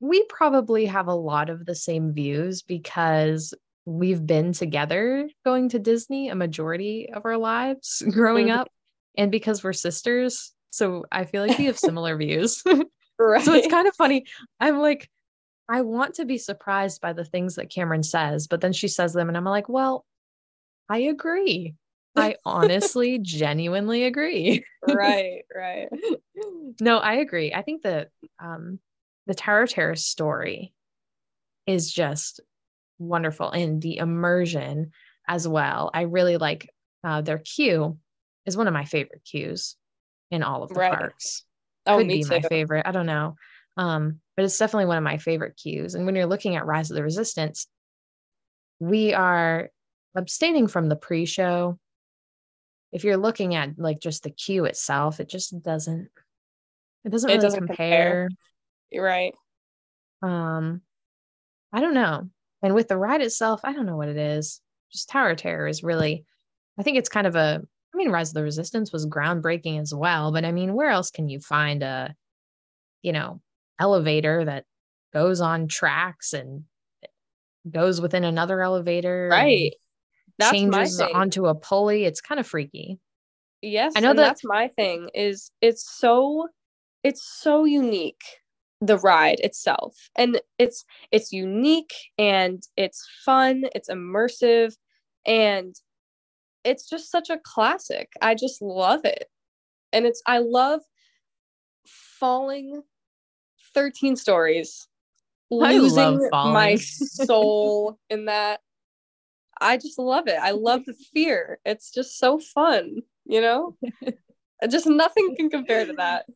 we 0.00 0.24
probably 0.24 0.86
have 0.86 1.08
a 1.08 1.14
lot 1.14 1.50
of 1.50 1.66
the 1.66 1.74
same 1.74 2.12
views 2.12 2.62
because 2.62 3.54
we've 3.84 4.24
been 4.26 4.52
together 4.52 5.28
going 5.44 5.68
to 5.70 5.78
Disney 5.78 6.28
a 6.28 6.34
majority 6.34 7.10
of 7.12 7.24
our 7.24 7.36
lives 7.36 8.02
growing 8.10 8.48
Mhm. 8.48 8.58
up, 8.58 8.68
and 9.16 9.30
because 9.32 9.64
we're 9.64 9.72
sisters. 9.72 10.52
So 10.70 11.04
I 11.10 11.24
feel 11.24 11.42
like 11.42 11.58
we 11.58 11.64
have 11.66 11.78
similar 11.78 12.16
views. 12.16 12.62
right. 13.18 13.42
so 13.44 13.54
it's 13.54 13.66
kind 13.68 13.88
of 13.88 13.94
funny. 13.96 14.26
I'm 14.60 14.78
like, 14.78 15.08
I 15.68 15.82
want 15.82 16.14
to 16.14 16.24
be 16.24 16.38
surprised 16.38 17.00
by 17.00 17.12
the 17.12 17.24
things 17.24 17.56
that 17.56 17.70
Cameron 17.70 18.02
says, 18.02 18.46
but 18.46 18.60
then 18.60 18.72
she 18.72 18.88
says 18.88 19.12
them, 19.12 19.28
and 19.28 19.36
I'm 19.36 19.44
like, 19.44 19.68
well, 19.68 20.04
I 20.88 20.98
agree. 20.98 21.74
I 22.16 22.36
honestly, 22.44 23.18
genuinely 23.18 24.04
agree. 24.04 24.64
right, 24.82 25.42
right. 25.54 25.88
no, 26.80 26.98
I 26.98 27.14
agree. 27.14 27.52
I 27.52 27.62
think 27.62 27.82
that 27.82 28.08
um, 28.40 28.78
the 29.28 29.34
Tower 29.34 29.62
of 29.62 29.70
Terror 29.70 29.94
story 29.94 30.72
is 31.66 31.92
just 31.92 32.40
wonderful, 32.98 33.50
and 33.50 33.80
the 33.80 33.98
immersion 33.98 34.90
as 35.28 35.46
well. 35.46 35.90
I 35.94 36.02
really 36.02 36.38
like 36.38 36.70
uh, 37.04 37.20
their 37.20 37.38
queue 37.38 37.98
is 38.46 38.56
one 38.56 38.66
of 38.66 38.74
my 38.74 38.86
favorite 38.86 39.22
queues 39.24 39.76
in 40.30 40.42
all 40.42 40.62
of 40.62 40.70
the 40.70 40.76
Right. 40.76 40.90
parks 40.90 41.44
Oh, 41.86 41.98
could 41.98 42.08
me 42.08 42.18
be 42.18 42.24
too. 42.24 42.30
my 42.30 42.40
favorite. 42.40 42.86
I 42.86 42.90
don't 42.90 43.06
know. 43.06 43.36
Um, 43.76 44.20
but 44.34 44.44
it's 44.44 44.58
definitely 44.58 44.86
one 44.86 44.98
of 44.98 45.04
my 45.04 45.18
favorite 45.18 45.56
queues. 45.56 45.94
And 45.94 46.06
when 46.06 46.16
you're 46.16 46.26
looking 46.26 46.56
at 46.56 46.66
Rise 46.66 46.90
of 46.90 46.96
the 46.96 47.02
Resistance, 47.02 47.66
we 48.80 49.12
are 49.12 49.68
abstaining 50.16 50.66
from 50.68 50.88
the 50.88 50.96
pre-show. 50.96 51.78
If 52.92 53.04
you're 53.04 53.18
looking 53.18 53.54
at 53.54 53.78
like 53.78 54.00
just 54.00 54.22
the 54.22 54.30
queue 54.30 54.64
itself, 54.64 55.20
it 55.20 55.28
just 55.28 55.62
doesn't 55.62 56.08
it 57.04 57.10
doesn't 57.10 57.30
It 57.30 57.34
really 57.34 57.42
doesn't 57.42 57.66
compare. 57.66 57.98
compare. 57.98 58.28
You're 58.90 59.04
right. 59.04 59.34
Um 60.22 60.82
I 61.72 61.80
don't 61.80 61.94
know. 61.94 62.28
And 62.62 62.74
with 62.74 62.88
the 62.88 62.96
ride 62.98 63.20
itself, 63.22 63.60
I 63.64 63.72
don't 63.72 63.86
know 63.86 63.96
what 63.96 64.08
it 64.08 64.16
is. 64.16 64.60
Just 64.92 65.08
Tower 65.10 65.34
Terror 65.34 65.68
is 65.68 65.82
really 65.82 66.24
I 66.78 66.82
think 66.82 66.98
it's 66.98 67.08
kind 67.08 67.26
of 67.26 67.36
a 67.36 67.62
I 67.94 67.96
mean 67.96 68.10
Rise 68.10 68.30
of 68.30 68.34
the 68.34 68.42
Resistance 68.42 68.92
was 68.92 69.06
groundbreaking 69.06 69.80
as 69.80 69.94
well, 69.94 70.32
but 70.32 70.44
I 70.44 70.52
mean 70.52 70.74
where 70.74 70.90
else 70.90 71.10
can 71.10 71.28
you 71.28 71.40
find 71.40 71.82
a 71.82 72.14
you 73.02 73.12
know, 73.12 73.40
elevator 73.80 74.44
that 74.44 74.64
goes 75.12 75.40
on 75.40 75.68
tracks 75.68 76.32
and 76.32 76.64
goes 77.70 78.00
within 78.00 78.24
another 78.24 78.62
elevator 78.62 79.28
Right. 79.30 79.74
That's 80.38 80.52
changes 80.52 81.00
onto 81.00 81.46
a 81.46 81.54
pulley. 81.54 82.04
It's 82.04 82.20
kind 82.20 82.38
of 82.40 82.46
freaky. 82.46 82.98
Yes, 83.62 83.94
I 83.96 84.00
know 84.00 84.14
that- 84.14 84.22
that's 84.22 84.44
my 84.44 84.68
thing 84.68 85.10
is 85.14 85.50
it's 85.60 85.88
so 85.98 86.48
it's 87.02 87.22
so 87.22 87.64
unique 87.64 88.22
the 88.80 88.98
ride 88.98 89.40
itself. 89.40 89.96
And 90.16 90.40
it's 90.58 90.84
it's 91.10 91.32
unique 91.32 91.94
and 92.16 92.62
it's 92.76 93.06
fun, 93.24 93.64
it's 93.74 93.88
immersive 93.88 94.74
and 95.26 95.74
it's 96.64 96.88
just 96.88 97.10
such 97.10 97.30
a 97.30 97.40
classic. 97.44 98.12
I 98.20 98.34
just 98.34 98.60
love 98.62 99.04
it. 99.04 99.26
And 99.92 100.06
it's 100.06 100.22
I 100.26 100.38
love 100.38 100.80
falling 101.86 102.82
13 103.74 104.16
stories 104.16 104.88
losing 105.50 106.28
my 106.44 106.76
soul 106.76 107.98
in 108.10 108.26
that 108.26 108.60
I 109.60 109.76
just 109.76 109.98
love 109.98 110.28
it. 110.28 110.38
I 110.40 110.52
love 110.52 110.84
the 110.84 110.94
fear. 110.94 111.58
It's 111.64 111.90
just 111.90 112.18
so 112.18 112.38
fun, 112.38 113.02
you 113.24 113.40
know? 113.40 113.76
just 114.70 114.86
nothing 114.86 115.34
can 115.36 115.50
compare 115.50 115.84
to 115.84 115.94
that. 115.94 116.26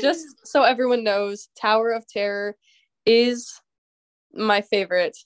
Just 0.00 0.46
so 0.46 0.62
everyone 0.62 1.04
knows, 1.04 1.48
Tower 1.60 1.90
of 1.92 2.06
Terror 2.06 2.56
is 3.04 3.60
my 4.32 4.60
favorite 4.62 5.16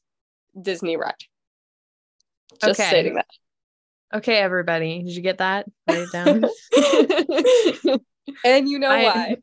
Disney 0.60 0.96
ride. 0.96 1.14
Just 2.62 2.80
Okay. 2.80 2.88
stating 2.88 3.14
that. 3.14 3.26
Okay, 4.12 4.36
everybody. 4.38 5.02
Did 5.02 5.14
you 5.14 5.22
get 5.22 5.38
that? 5.38 5.66
Write 5.86 5.98
it 6.00 6.12
down. 6.12 6.44
and 8.44 8.68
you 8.68 8.78
know 8.78 8.90
I- 8.90 9.02
why. 9.04 9.36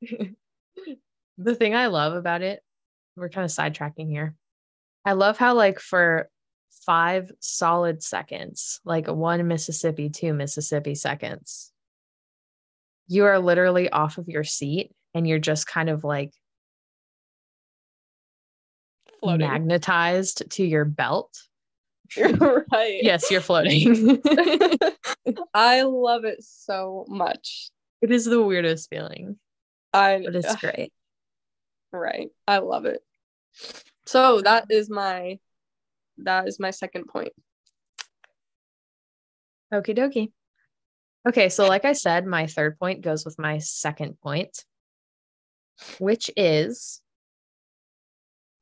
the 1.38 1.54
thing 1.54 1.74
I 1.74 1.88
love 1.88 2.14
about 2.14 2.42
it, 2.42 2.62
we're 3.16 3.28
kind 3.28 3.44
of 3.44 3.50
sidetracking 3.50 4.08
here. 4.08 4.34
I 5.04 5.12
love 5.12 5.38
how, 5.38 5.54
like, 5.54 5.80
for 5.80 6.30
five 6.86 7.32
solid 7.40 8.02
seconds, 8.02 8.80
like 8.84 9.08
one 9.08 9.46
Mississippi, 9.48 10.08
two 10.08 10.32
Mississippi 10.34 10.94
seconds, 10.94 11.72
you 13.08 13.24
are 13.24 13.38
literally 13.38 13.88
off 13.90 14.18
of 14.18 14.28
your 14.28 14.44
seat 14.44 14.92
and 15.14 15.26
you're 15.26 15.38
just 15.38 15.66
kind 15.66 15.88
of 15.88 16.04
like 16.04 16.32
Floating. 19.20 19.48
magnetized 19.48 20.48
to 20.52 20.64
your 20.64 20.84
belt. 20.84 21.36
You're 22.16 22.64
right. 22.72 23.02
Yes, 23.02 23.30
you're 23.30 23.40
floating. 23.40 24.20
I 25.54 25.82
love 25.82 26.24
it 26.24 26.38
so 26.44 27.04
much. 27.08 27.70
it 28.00 28.10
is 28.10 28.26
the 28.26 28.42
weirdest 28.42 28.88
feeling, 28.88 29.38
I 29.92 30.22
but 30.24 30.36
it's 30.36 30.54
great. 30.60 30.92
Right. 31.90 32.28
I 32.46 32.58
love 32.58 32.84
it. 32.84 33.00
So 34.06 34.40
that 34.42 34.66
is 34.70 34.88
my 34.88 35.38
that 36.18 36.46
is 36.46 36.60
my 36.60 36.70
second 36.70 37.06
point. 37.08 37.32
Okie 39.72 39.96
dokie. 39.98 40.30
Okay, 41.28 41.50
so 41.50 41.68
like 41.68 41.84
I 41.84 41.92
said, 41.92 42.26
my 42.26 42.46
third 42.46 42.78
point 42.78 43.02
goes 43.02 43.24
with 43.24 43.38
my 43.38 43.58
second 43.58 44.18
point, 44.20 44.64
which 45.98 46.30
is 46.36 47.02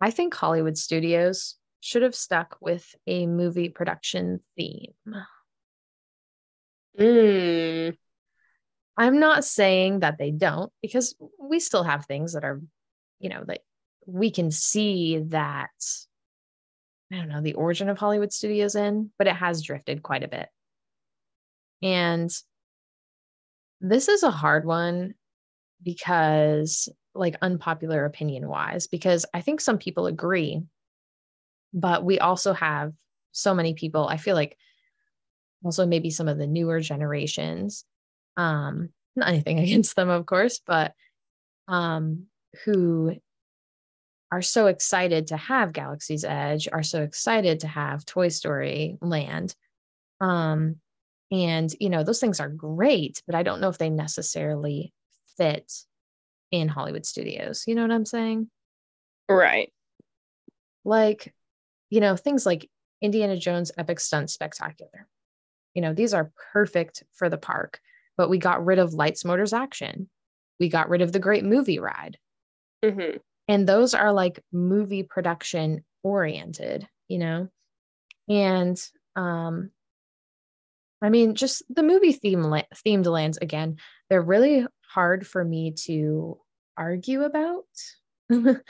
I 0.01 0.11
think 0.11 0.35
Hollywood 0.35 0.77
studios 0.77 1.57
should 1.81 2.03
have 2.03 2.15
stuck 2.15 2.57
with 2.61 2.85
a 3.07 3.27
movie 3.27 3.69
production 3.69 4.41
theme. 4.57 4.95
Mm. 6.99 7.97
I'm 8.97 9.21
not 9.21 9.45
saying 9.45 10.01
that 10.01 10.19
they 10.19 10.31
don't, 10.31 10.73
because 10.83 11.15
we 11.39 11.61
still 11.61 11.85
have 11.85 12.07
things 12.07 12.33
that 12.33 12.45
are, 12.45 12.61
you 13.21 13.29
know, 13.29 13.45
that 13.47 13.61
we 14.07 14.31
can 14.31 14.51
see 14.51 15.19
that, 15.29 15.71
I 17.13 17.17
don't 17.17 17.29
know, 17.29 17.43
the 17.43 17.55
origin 17.55 17.89
of 17.89 17.99
Hollywood 17.99 18.33
studios 18.33 18.75
in, 18.75 19.13
but 19.19 19.27
it 19.27 19.37
has 19.37 19.63
drifted 19.63 20.03
quite 20.03 20.25
a 20.25 20.29
bit. 20.29 20.49
And 21.83 22.31
this 23.81 24.09
is 24.09 24.23
a 24.23 24.31
hard 24.31 24.65
one 24.65 25.15
because, 25.83 26.89
like, 27.15 27.37
unpopular 27.43 28.05
opinion 28.05 28.49
wise, 28.49 28.87
because 28.87 29.27
I 29.33 29.41
think 29.41 29.61
some 29.61 29.79
people 29.79 30.07
agree, 30.07 30.63
but 31.73 32.05
we 32.05 32.19
also 32.19 32.53
have 32.53 32.93
so 33.33 33.55
many 33.55 33.75
people, 33.75 34.09
I 34.09 34.17
feel 34.17 34.35
like 34.35 34.57
also 35.65 35.87
maybe 35.87 36.11
some 36.11 36.29
of 36.29 36.39
the 36.39 36.47
newer 36.47 36.81
generations 36.81 37.85
um 38.37 38.91
not 39.15 39.29
anything 39.29 39.59
against 39.61 39.97
them 39.97 40.09
of 40.09 40.27
course 40.27 40.61
but 40.65 40.93
um 41.69 42.27
who 42.65 43.15
are 44.31 44.43
so 44.43 44.67
excited 44.67 45.29
to 45.29 45.37
have 45.37 45.73
galaxy's 45.73 46.25
edge 46.25 46.69
are 46.73 46.83
so 46.83 47.03
excited 47.03 47.61
to 47.61 47.69
have 47.69 48.05
toy 48.05 48.29
story 48.29 48.99
land 49.01 49.55
um 50.21 50.77
and 51.31 51.75
you 51.81 51.91
know 51.91 52.03
those 52.05 52.21
things 52.21 52.41
are 52.41 52.49
great 52.49 53.23
but 53.27 53.35
i 53.35 53.43
don't 53.43 53.61
know 53.61 53.69
if 53.69 53.79
they 53.79 53.91
necessarily 53.91 54.93
fit 55.37 55.73
in 56.53 56.69
hollywood 56.69 57.05
studios. 57.05 57.65
You 57.67 57.75
know 57.75 57.83
what 57.83 57.91
i'm 57.91 58.07
saying? 58.07 58.49
Right. 59.29 59.73
like 60.85 61.35
you 61.91 62.01
know 62.01 62.17
things 62.17 62.47
like 62.47 62.71
indiana 63.03 63.37
jones 63.37 63.73
epic 63.77 64.01
stunt 64.01 64.31
spectacular. 64.31 65.09
You 65.75 65.83
know 65.83 65.93
these 65.93 66.15
are 66.15 66.33
perfect 66.53 67.03
for 67.13 67.29
the 67.29 67.39
park 67.39 67.81
but 68.17 68.31
we 68.31 68.39
got 68.39 68.65
rid 68.65 68.79
of 68.79 68.95
lights 68.95 69.25
motors 69.25 69.53
action. 69.53 70.09
We 70.59 70.71
got 70.71 70.89
rid 70.89 71.03
of 71.03 71.13
the 71.13 71.19
great 71.19 71.45
movie 71.45 71.79
ride. 71.79 72.19
Hmm 72.85 73.17
and 73.49 73.69
those 73.69 73.95
are 73.95 74.13
like 74.13 74.43
movie 74.53 75.03
production 75.03 75.85
oriented 76.03 76.89
you 77.09 77.19
know? 77.19 77.49
And 78.29 78.81
um 79.17 79.71
I 81.03 81.11
mean, 81.11 81.35
just 81.35 81.63
the 81.69 81.83
movie 81.83 82.13
theme 82.13 82.43
themed 82.43 83.07
lands 83.07 83.39
again, 83.39 83.77
they're 84.09 84.23
really 84.23 84.67
hard 84.89 85.27
for 85.27 85.45
me 85.45 85.73
to 85.85 86.39
argue 86.77 87.23
about 87.23 87.65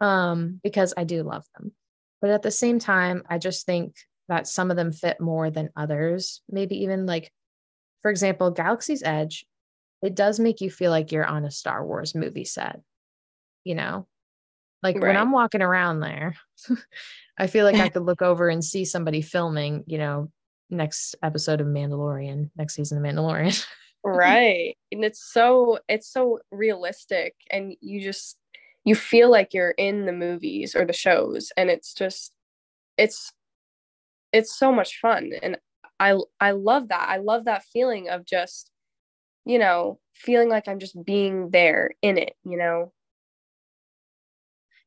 um, 0.00 0.60
because 0.62 0.94
I 0.96 1.04
do 1.04 1.22
love 1.22 1.44
them. 1.56 1.72
But 2.20 2.30
at 2.30 2.42
the 2.42 2.50
same 2.50 2.78
time, 2.78 3.22
I 3.28 3.38
just 3.38 3.66
think 3.66 3.96
that 4.28 4.48
some 4.48 4.70
of 4.70 4.76
them 4.76 4.92
fit 4.92 5.20
more 5.20 5.50
than 5.50 5.70
others. 5.76 6.40
Maybe 6.48 6.84
even 6.84 7.04
like, 7.04 7.30
for 8.02 8.10
example, 8.10 8.50
Galaxy's 8.50 9.02
Edge, 9.02 9.44
it 10.02 10.14
does 10.14 10.40
make 10.40 10.60
you 10.60 10.70
feel 10.70 10.90
like 10.90 11.12
you're 11.12 11.26
on 11.26 11.44
a 11.44 11.50
Star 11.50 11.84
Wars 11.84 12.14
movie 12.14 12.44
set, 12.44 12.80
you 13.62 13.74
know? 13.74 14.06
Like 14.82 14.96
right. 14.96 15.08
when 15.08 15.16
I'm 15.16 15.32
walking 15.32 15.62
around 15.62 16.00
there, 16.00 16.36
I 17.38 17.46
feel 17.46 17.64
like 17.64 17.76
I 17.76 17.88
could 17.88 18.04
look 18.04 18.22
over 18.22 18.48
and 18.48 18.64
see 18.64 18.84
somebody 18.84 19.22
filming, 19.22 19.84
you 19.86 19.98
know, 19.98 20.30
next 20.70 21.14
episode 21.22 21.60
of 21.60 21.66
Mandalorian, 21.66 22.50
next 22.56 22.74
season 22.74 22.98
of 22.98 23.04
Mandalorian. 23.04 23.64
right. 24.04 24.76
And 24.92 25.04
it's 25.04 25.24
so 25.32 25.78
it's 25.88 26.10
so 26.10 26.40
realistic 26.50 27.34
and 27.50 27.74
you 27.80 28.00
just 28.00 28.36
you 28.84 28.94
feel 28.94 29.30
like 29.30 29.54
you're 29.54 29.70
in 29.72 30.06
the 30.06 30.12
movies 30.12 30.74
or 30.74 30.84
the 30.84 30.92
shows 30.92 31.52
and 31.56 31.70
it's 31.70 31.94
just 31.94 32.32
it's 32.98 33.32
it's 34.32 34.56
so 34.58 34.72
much 34.72 34.98
fun 35.00 35.32
and 35.42 35.56
I 36.00 36.18
I 36.40 36.52
love 36.52 36.88
that. 36.88 37.08
I 37.08 37.18
love 37.18 37.44
that 37.46 37.64
feeling 37.72 38.08
of 38.08 38.24
just 38.26 38.70
you 39.44 39.58
know, 39.58 39.98
feeling 40.14 40.48
like 40.48 40.68
I'm 40.68 40.78
just 40.78 41.02
being 41.04 41.50
there 41.50 41.90
in 42.02 42.18
it, 42.18 42.34
you 42.44 42.56
know. 42.56 42.92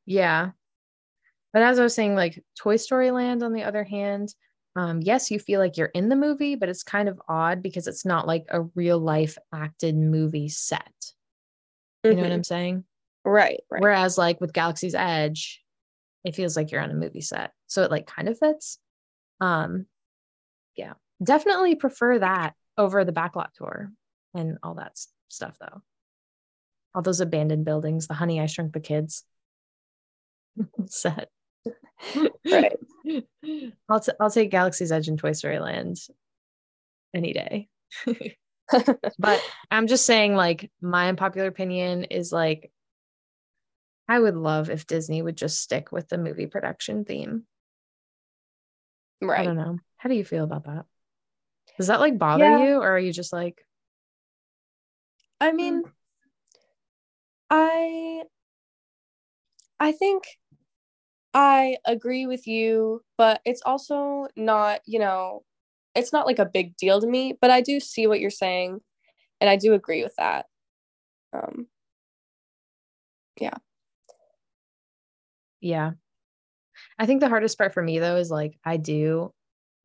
Yeah. 0.05 0.51
But 1.53 1.61
as 1.61 1.79
I 1.79 1.83
was 1.83 1.93
saying 1.93 2.15
like 2.15 2.43
Toy 2.57 2.77
Story 2.77 3.11
Land 3.11 3.43
on 3.43 3.53
the 3.53 3.63
other 3.63 3.83
hand, 3.83 4.33
um, 4.77 5.01
yes, 5.01 5.31
you 5.31 5.39
feel 5.39 5.59
like 5.59 5.75
you're 5.75 5.87
in 5.87 6.07
the 6.07 6.15
movie, 6.15 6.53
but 6.53 6.69
it's 6.69 6.83
kind 6.83 7.09
of 7.09 7.19
odd 7.27 7.63
because 7.63 7.87
it's 7.87 8.05
not 8.05 8.27
like 8.27 8.45
a 8.49 8.61
real 8.75 8.99
life 8.99 9.35
acted 9.51 9.97
movie 9.97 10.49
set. 10.49 10.93
You 12.03 12.11
mm-hmm. 12.11 12.17
know 12.17 12.21
what 12.21 12.27
mm-hmm. 12.27 12.33
I'm 12.35 12.43
saying? 12.43 12.83
Right, 13.25 13.59
right. 13.71 13.81
Whereas 13.81 14.19
like 14.19 14.39
with 14.39 14.53
Galaxy's 14.53 14.93
Edge, 14.93 15.63
it 16.23 16.35
feels 16.35 16.55
like 16.55 16.71
you're 16.71 16.81
on 16.81 16.91
a 16.91 16.93
movie 16.93 17.21
set. 17.21 17.53
So 17.65 17.81
it 17.81 17.89
like 17.89 18.05
kind 18.05 18.29
of 18.29 18.37
fits. 18.37 18.77
Um 19.41 19.87
yeah. 20.75 20.93
Definitely 21.23 21.73
prefer 21.73 22.19
that 22.19 22.53
over 22.77 23.03
the 23.03 23.11
backlot 23.11 23.53
tour 23.53 23.91
and 24.35 24.59
all 24.61 24.75
that 24.75 24.95
stuff 25.29 25.57
though. 25.59 25.81
All 26.93 27.01
those 27.01 27.19
abandoned 27.19 27.65
buildings, 27.65 28.05
the 28.05 28.13
honey 28.13 28.39
I 28.39 28.45
shrunk 28.45 28.73
the 28.73 28.79
kids 28.79 29.23
set 30.85 31.29
right. 32.45 32.73
I'll 33.89 33.99
t- 33.99 34.11
I'll 34.19 34.29
take 34.29 34.51
Galaxy's 34.51 34.91
Edge 34.91 35.07
and 35.07 35.17
Toy 35.17 35.31
Story 35.31 35.59
Land 35.59 35.97
any 37.13 37.33
day. 37.33 37.67
but 39.19 39.41
I'm 39.71 39.87
just 39.87 40.05
saying, 40.05 40.35
like, 40.35 40.71
my 40.81 41.09
unpopular 41.09 41.47
opinion 41.47 42.05
is 42.05 42.31
like, 42.31 42.71
I 44.07 44.19
would 44.19 44.35
love 44.35 44.69
if 44.69 44.87
Disney 44.87 45.21
would 45.21 45.37
just 45.37 45.61
stick 45.61 45.91
with 45.91 46.07
the 46.07 46.17
movie 46.17 46.47
production 46.47 47.05
theme. 47.05 47.43
Right. 49.21 49.41
I 49.41 49.43
don't 49.43 49.57
know. 49.57 49.79
How 49.97 50.09
do 50.09 50.15
you 50.15 50.25
feel 50.25 50.43
about 50.43 50.65
that? 50.65 50.85
Does 51.77 51.87
that 51.87 51.99
like 51.99 52.17
bother 52.17 52.43
yeah. 52.43 52.65
you, 52.65 52.75
or 52.77 52.89
are 52.91 52.99
you 52.99 53.11
just 53.11 53.33
like? 53.33 53.63
I 55.39 55.51
mean, 55.51 55.81
hmm. 55.81 55.89
I 57.49 58.23
I 59.79 59.91
think 59.91 60.23
I 61.33 61.77
agree 61.85 62.25
with 62.25 62.47
you, 62.47 63.01
but 63.17 63.41
it's 63.45 63.61
also 63.65 64.27
not, 64.35 64.81
you 64.85 64.99
know, 64.99 65.43
it's 65.95 66.13
not 66.13 66.25
like 66.25 66.39
a 66.39 66.45
big 66.45 66.75
deal 66.77 67.01
to 67.01 67.07
me, 67.07 67.33
but 67.41 67.51
I 67.51 67.61
do 67.61 67.79
see 67.79 68.07
what 68.07 68.19
you're 68.19 68.29
saying 68.29 68.81
and 69.41 69.49
I 69.49 69.57
do 69.57 69.73
agree 69.73 70.03
with 70.03 70.15
that. 70.17 70.47
Um 71.33 71.67
yeah. 73.39 73.57
Yeah. 75.61 75.91
I 76.99 77.05
think 77.05 77.21
the 77.21 77.29
hardest 77.29 77.57
part 77.57 77.73
for 77.73 77.83
me 77.83 77.99
though 77.99 78.17
is 78.17 78.31
like 78.31 78.57
I 78.65 78.77
do 78.77 79.33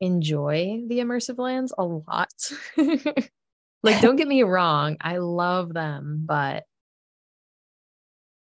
enjoy 0.00 0.82
the 0.88 0.98
immersive 0.98 1.38
lands 1.38 1.72
a 1.76 1.84
lot. 1.84 2.32
like 3.82 4.00
don't 4.00 4.16
get 4.16 4.28
me 4.28 4.42
wrong, 4.42 4.96
I 5.00 5.18
love 5.18 5.72
them, 5.74 6.22
but 6.26 6.64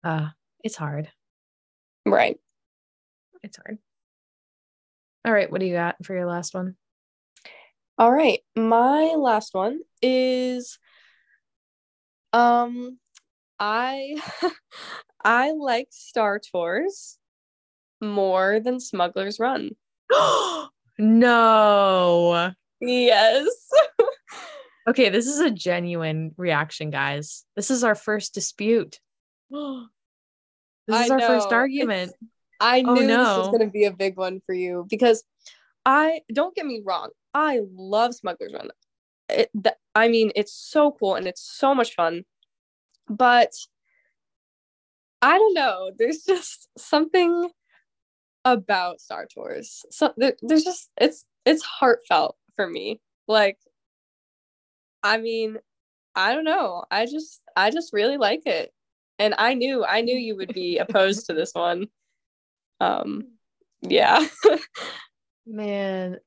uh 0.04 0.30
it's 0.64 0.76
hard. 0.76 1.10
Right 2.06 2.40
it's 3.44 3.58
hard. 3.58 3.78
All 5.26 5.34
right, 5.34 5.52
what 5.52 5.60
do 5.60 5.68
you 5.68 5.74
got 5.74 6.04
for 6.04 6.14
your 6.16 6.26
last 6.26 6.54
one? 6.54 6.76
All 7.98 8.12
right, 8.12 8.40
my 8.56 9.14
last 9.16 9.54
one 9.54 9.80
is 10.02 10.80
um 12.34 12.98
I 13.60 14.16
I 15.24 15.52
like 15.52 15.90
Star 15.92 16.40
Tours 16.40 17.20
more 18.02 18.60
than 18.60 18.80
Smuggler's 18.80 19.40
Run. 19.40 19.72
no. 20.98 22.52
Yes. 22.80 23.46
okay, 24.88 25.10
this 25.10 25.28
is 25.28 25.40
a 25.40 25.52
genuine 25.52 26.34
reaction, 26.38 26.90
guys. 26.90 27.46
This 27.56 27.70
is 27.70 27.84
our 27.84 27.94
first 27.96 28.34
dispute. 28.34 29.00
this 29.52 29.62
is 30.90 31.10
I 31.12 31.14
our 31.14 31.20
know. 31.20 31.28
first 31.28 31.52
argument. 31.52 32.14
It's, 32.20 32.32
I 32.62 32.84
oh, 32.86 32.94
knew 32.94 33.04
oh, 33.04 33.08
no. 33.08 33.26
this 33.26 33.38
was 33.38 33.48
going 33.48 33.66
to 33.66 33.72
be 33.72 33.86
a 33.86 33.92
big 33.92 34.16
one 34.16 34.40
for 34.46 34.54
you 34.54 34.86
because 34.90 35.24
I 35.86 36.22
don't 36.32 36.56
get 36.56 36.66
me 36.66 36.82
wrong, 36.86 37.10
I 37.34 37.62
love 37.74 38.14
Smuggler's 38.14 38.54
Run. 38.54 38.70
It, 39.28 39.50
th- 39.62 39.76
I 39.96 40.08
mean, 40.08 40.32
it's 40.36 40.54
so 40.54 40.92
cool 40.92 41.16
and 41.16 41.28
it's 41.28 41.42
so 41.42 41.74
much 41.74 41.96
fun, 41.96 42.24
but 43.10 43.52
I 45.22 45.38
don't 45.38 45.54
know. 45.56 45.92
There's 45.98 46.24
just 46.24 46.70
something 46.78 47.50
about 48.46 49.02
Star 49.02 49.28
Tours. 49.34 49.84
So 49.90 50.14
there, 50.18 50.36
there's 50.42 50.64
just 50.64 50.90
it's 51.00 51.26
it's 51.46 51.64
heartfelt 51.64 52.38
for 52.56 52.68
me. 52.68 53.02
Like, 53.28 53.58
I 55.04 55.18
mean, 55.18 55.58
I 56.16 56.34
don't 56.34 56.44
know. 56.44 56.84
I 56.92 57.06
just 57.06 57.42
I 57.56 57.72
just 57.72 57.94
really 57.94 58.18
like 58.18 58.46
it, 58.46 58.72
and 59.18 59.34
I 59.38 59.56
knew 59.56 59.84
I 59.84 60.02
knew 60.02 60.16
you 60.16 60.36
would 60.36 60.54
be 60.54 60.78
opposed 60.78 61.26
to 61.28 61.34
this 61.34 61.54
one 61.54 61.88
um 62.82 63.24
yeah. 63.82 64.26
Man. 65.46 66.18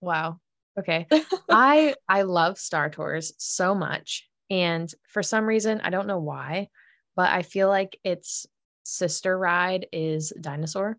Wow. 0.00 0.38
Okay. 0.78 1.06
I 1.50 1.94
i 2.08 2.22
love 2.22 2.58
star 2.58 2.88
tours 2.88 3.34
so 3.38 3.74
much 3.74 4.28
and 4.50 4.92
for 5.08 5.22
some 5.22 5.44
reason 5.44 5.80
i 5.82 5.90
don't 5.90 6.06
know 6.06 6.18
why 6.18 6.68
but 7.14 7.30
i 7.30 7.42
feel 7.42 7.68
like 7.68 7.98
its 8.04 8.46
sister 8.84 9.36
ride 9.36 9.86
is 9.92 10.32
dinosaur 10.40 10.96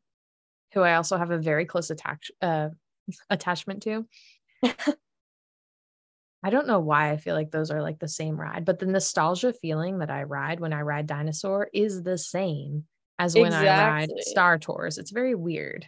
who 0.73 0.81
i 0.81 0.93
also 0.93 1.17
have 1.17 1.31
a 1.31 1.39
very 1.39 1.65
close 1.65 1.89
attach 1.89 2.29
uh, 2.41 2.69
attachment 3.29 3.83
to. 3.83 4.05
I 6.45 6.49
don't 6.49 6.67
know 6.67 6.79
why 6.79 7.11
I 7.11 7.17
feel 7.17 7.35
like 7.35 7.51
those 7.51 7.71
are 7.71 7.81
like 7.81 7.99
the 7.99 8.07
same 8.07 8.39
ride, 8.39 8.65
but 8.65 8.79
the 8.79 8.85
nostalgia 8.85 9.53
feeling 9.53 9.99
that 9.99 10.11
I 10.11 10.23
ride 10.23 10.59
when 10.59 10.73
I 10.73 10.81
ride 10.81 11.07
dinosaur 11.07 11.69
is 11.73 12.03
the 12.03 12.17
same 12.17 12.85
as 13.19 13.35
when 13.35 13.47
exactly. 13.47 13.69
I 13.69 13.87
ride 13.87 14.09
Star 14.19 14.57
Tours. 14.57 14.97
It's 14.97 15.11
very 15.11 15.35
weird. 15.35 15.87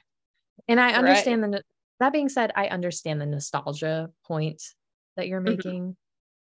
And 0.67 0.79
I 0.79 0.93
understand 0.93 1.41
right. 1.41 1.51
the 1.51 1.63
that 1.99 2.13
being 2.13 2.29
said, 2.29 2.51
I 2.55 2.67
understand 2.67 3.21
the 3.21 3.25
nostalgia 3.25 4.09
point 4.25 4.61
that 5.15 5.27
you're 5.27 5.41
mm-hmm. 5.41 5.55
making. 5.55 5.97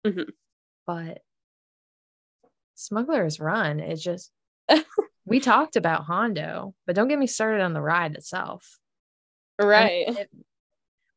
Mm-hmm. 0.06 0.20
Mm-hmm. 0.20 0.30
But 0.86 1.22
Smuggler's 2.76 3.40
Run 3.40 3.80
is 3.80 4.04
just 4.04 4.32
we 5.26 5.40
talked 5.40 5.76
about 5.76 6.04
Hondo, 6.04 6.74
but 6.86 6.96
don't 6.96 7.08
get 7.08 7.20
me 7.20 7.28
started 7.28 7.62
on 7.62 7.74
the 7.74 7.82
ride 7.82 8.16
itself. 8.16 8.78
Right. 9.60 10.08
It, 10.08 10.30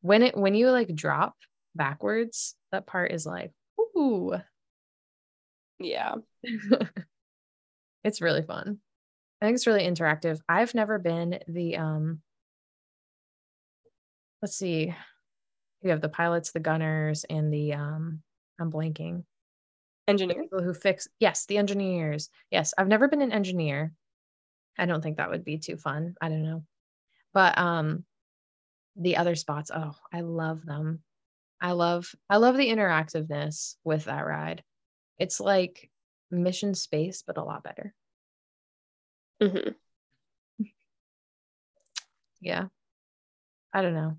when 0.01 0.23
it 0.23 0.35
when 0.35 0.55
you 0.55 0.71
like 0.71 0.93
drop 0.95 1.35
backwards, 1.75 2.55
that 2.71 2.87
part 2.87 3.11
is 3.11 3.25
like, 3.25 3.51
ooh. 3.79 4.33
Yeah. 5.79 6.15
it's 8.03 8.21
really 8.21 8.43
fun. 8.43 8.79
I 9.41 9.45
think 9.45 9.55
it's 9.55 9.67
really 9.67 9.83
interactive. 9.83 10.39
I've 10.47 10.75
never 10.75 10.99
been 10.99 11.39
the 11.47 11.77
um 11.77 12.21
let's 14.41 14.55
see. 14.55 14.93
You 15.81 15.89
have 15.89 16.01
the 16.01 16.09
pilots, 16.09 16.51
the 16.51 16.59
gunners, 16.59 17.25
and 17.29 17.51
the 17.51 17.73
um 17.73 18.21
I'm 18.59 18.71
blanking. 18.71 19.23
Engineer. 20.07 20.43
People 20.43 20.61
who 20.61 20.73
fix 20.73 21.07
yes, 21.19 21.45
the 21.45 21.57
engineers. 21.57 22.29
Yes, 22.51 22.73
I've 22.77 22.87
never 22.87 23.07
been 23.07 23.21
an 23.21 23.31
engineer. 23.31 23.93
I 24.77 24.85
don't 24.85 25.01
think 25.01 25.17
that 25.17 25.29
would 25.29 25.43
be 25.43 25.57
too 25.57 25.77
fun. 25.77 26.15
I 26.21 26.29
don't 26.29 26.43
know. 26.43 26.63
But 27.33 27.57
um 27.57 28.05
the 28.95 29.17
other 29.17 29.35
spots, 29.35 29.71
oh, 29.73 29.95
I 30.13 30.21
love 30.21 30.65
them. 30.65 31.01
I 31.59 31.71
love 31.71 32.13
I 32.29 32.37
love 32.37 32.57
the 32.57 32.69
interactiveness 32.69 33.75
with 33.83 34.05
that 34.05 34.25
ride. 34.25 34.63
It's 35.17 35.39
like 35.39 35.89
mission 36.29 36.75
space, 36.75 37.23
but 37.25 37.37
a 37.37 37.43
lot 37.43 37.63
better. 37.63 37.93
Mm-hmm. 39.41 39.71
Yeah. 42.41 42.67
I 43.73 43.81
don't 43.81 43.93
know. 43.93 44.17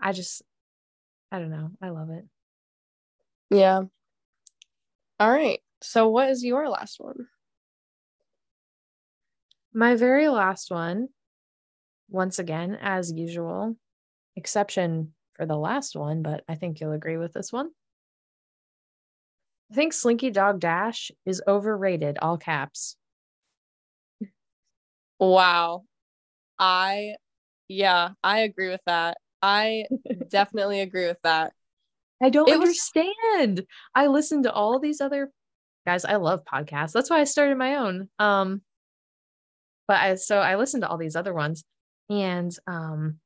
I 0.00 0.12
just 0.12 0.42
I 1.32 1.38
don't 1.38 1.50
know. 1.50 1.70
I 1.80 1.90
love 1.90 2.10
it. 2.10 2.24
Yeah. 3.50 3.82
All 5.18 5.30
right. 5.30 5.60
So 5.82 6.08
what 6.08 6.28
is 6.30 6.44
your 6.44 6.68
last 6.68 7.00
one? 7.00 7.26
My 9.72 9.94
very 9.94 10.28
last 10.28 10.70
one, 10.70 11.08
once 12.08 12.38
again, 12.38 12.76
as 12.80 13.12
usual, 13.12 13.76
exception 14.34 15.14
for 15.34 15.46
the 15.46 15.56
last 15.56 15.94
one, 15.94 16.22
but 16.22 16.42
I 16.48 16.56
think 16.56 16.80
you'll 16.80 16.92
agree 16.92 17.16
with 17.16 17.32
this 17.32 17.52
one. 17.52 17.70
I 19.70 19.74
think 19.74 19.92
Slinky 19.92 20.30
Dog 20.30 20.58
Dash 20.58 21.12
is 21.24 21.40
overrated, 21.46 22.18
all 22.20 22.36
caps. 22.36 22.96
Wow. 25.20 25.84
I, 26.58 27.14
yeah, 27.68 28.10
I 28.24 28.40
agree 28.40 28.68
with 28.68 28.80
that. 28.86 29.18
I 29.42 29.84
definitely 30.28 30.80
agree 30.80 31.06
with 31.06 31.20
that. 31.22 31.52
I 32.22 32.30
don't 32.30 32.48
it 32.48 32.54
understand. 32.54 33.58
Was- 33.58 33.66
I 33.94 34.06
listen 34.08 34.42
to 34.42 34.52
all 34.52 34.78
these 34.78 35.00
other 35.00 35.30
guys. 35.86 36.04
I 36.04 36.16
love 36.16 36.44
podcasts. 36.44 36.92
That's 36.92 37.10
why 37.10 37.20
I 37.20 37.24
started 37.24 37.56
my 37.56 37.76
own. 37.76 38.08
Um, 38.18 38.62
but 39.88 40.00
I 40.00 40.14
so 40.16 40.38
I 40.38 40.56
listened 40.56 40.82
to 40.82 40.88
all 40.88 40.98
these 40.98 41.16
other 41.16 41.32
ones, 41.32 41.64
and 42.10 42.54
um, 42.66 43.18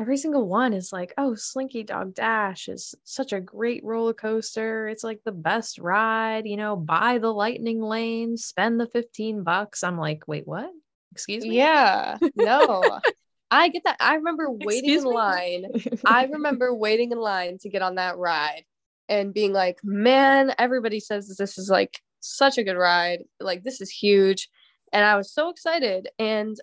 every 0.00 0.16
single 0.16 0.46
one 0.46 0.72
is 0.72 0.92
like, 0.92 1.14
oh, 1.16 1.34
Slinky 1.34 1.82
Dog 1.82 2.14
Dash 2.14 2.68
is 2.68 2.94
such 3.04 3.32
a 3.32 3.40
great 3.40 3.82
roller 3.84 4.14
coaster. 4.14 4.86
It's 4.88 5.04
like 5.04 5.20
the 5.24 5.32
best 5.32 5.78
ride. 5.78 6.46
You 6.46 6.58
know, 6.58 6.76
buy 6.76 7.18
the 7.18 7.32
lightning 7.32 7.80
lane, 7.80 8.36
spend 8.36 8.78
the 8.78 8.86
fifteen 8.86 9.42
bucks. 9.42 9.82
I'm 9.82 9.98
like, 9.98 10.28
wait, 10.28 10.46
what? 10.46 10.70
Excuse 11.14 11.44
me? 11.44 11.56
Yeah, 11.56 12.18
no. 12.34 12.98
I 13.52 13.68
get 13.68 13.84
that. 13.84 13.96
I 14.00 14.16
remember 14.16 14.50
waiting 14.50 14.90
Excuse 14.90 15.04
in 15.04 15.10
me? 15.10 15.14
line. 15.14 15.66
I 16.04 16.24
remember 16.24 16.74
waiting 16.74 17.12
in 17.12 17.18
line 17.18 17.58
to 17.58 17.68
get 17.68 17.82
on 17.82 17.94
that 17.94 18.16
ride 18.16 18.64
and 19.08 19.32
being 19.32 19.52
like, 19.52 19.78
man, 19.84 20.52
everybody 20.58 20.98
says 20.98 21.28
this 21.38 21.56
is 21.56 21.70
like 21.70 22.00
such 22.18 22.58
a 22.58 22.64
good 22.64 22.76
ride. 22.76 23.20
Like, 23.38 23.62
this 23.62 23.80
is 23.80 23.90
huge. 23.90 24.48
And 24.92 25.04
I 25.04 25.16
was 25.16 25.32
so 25.32 25.50
excited. 25.50 26.08
And 26.18 26.56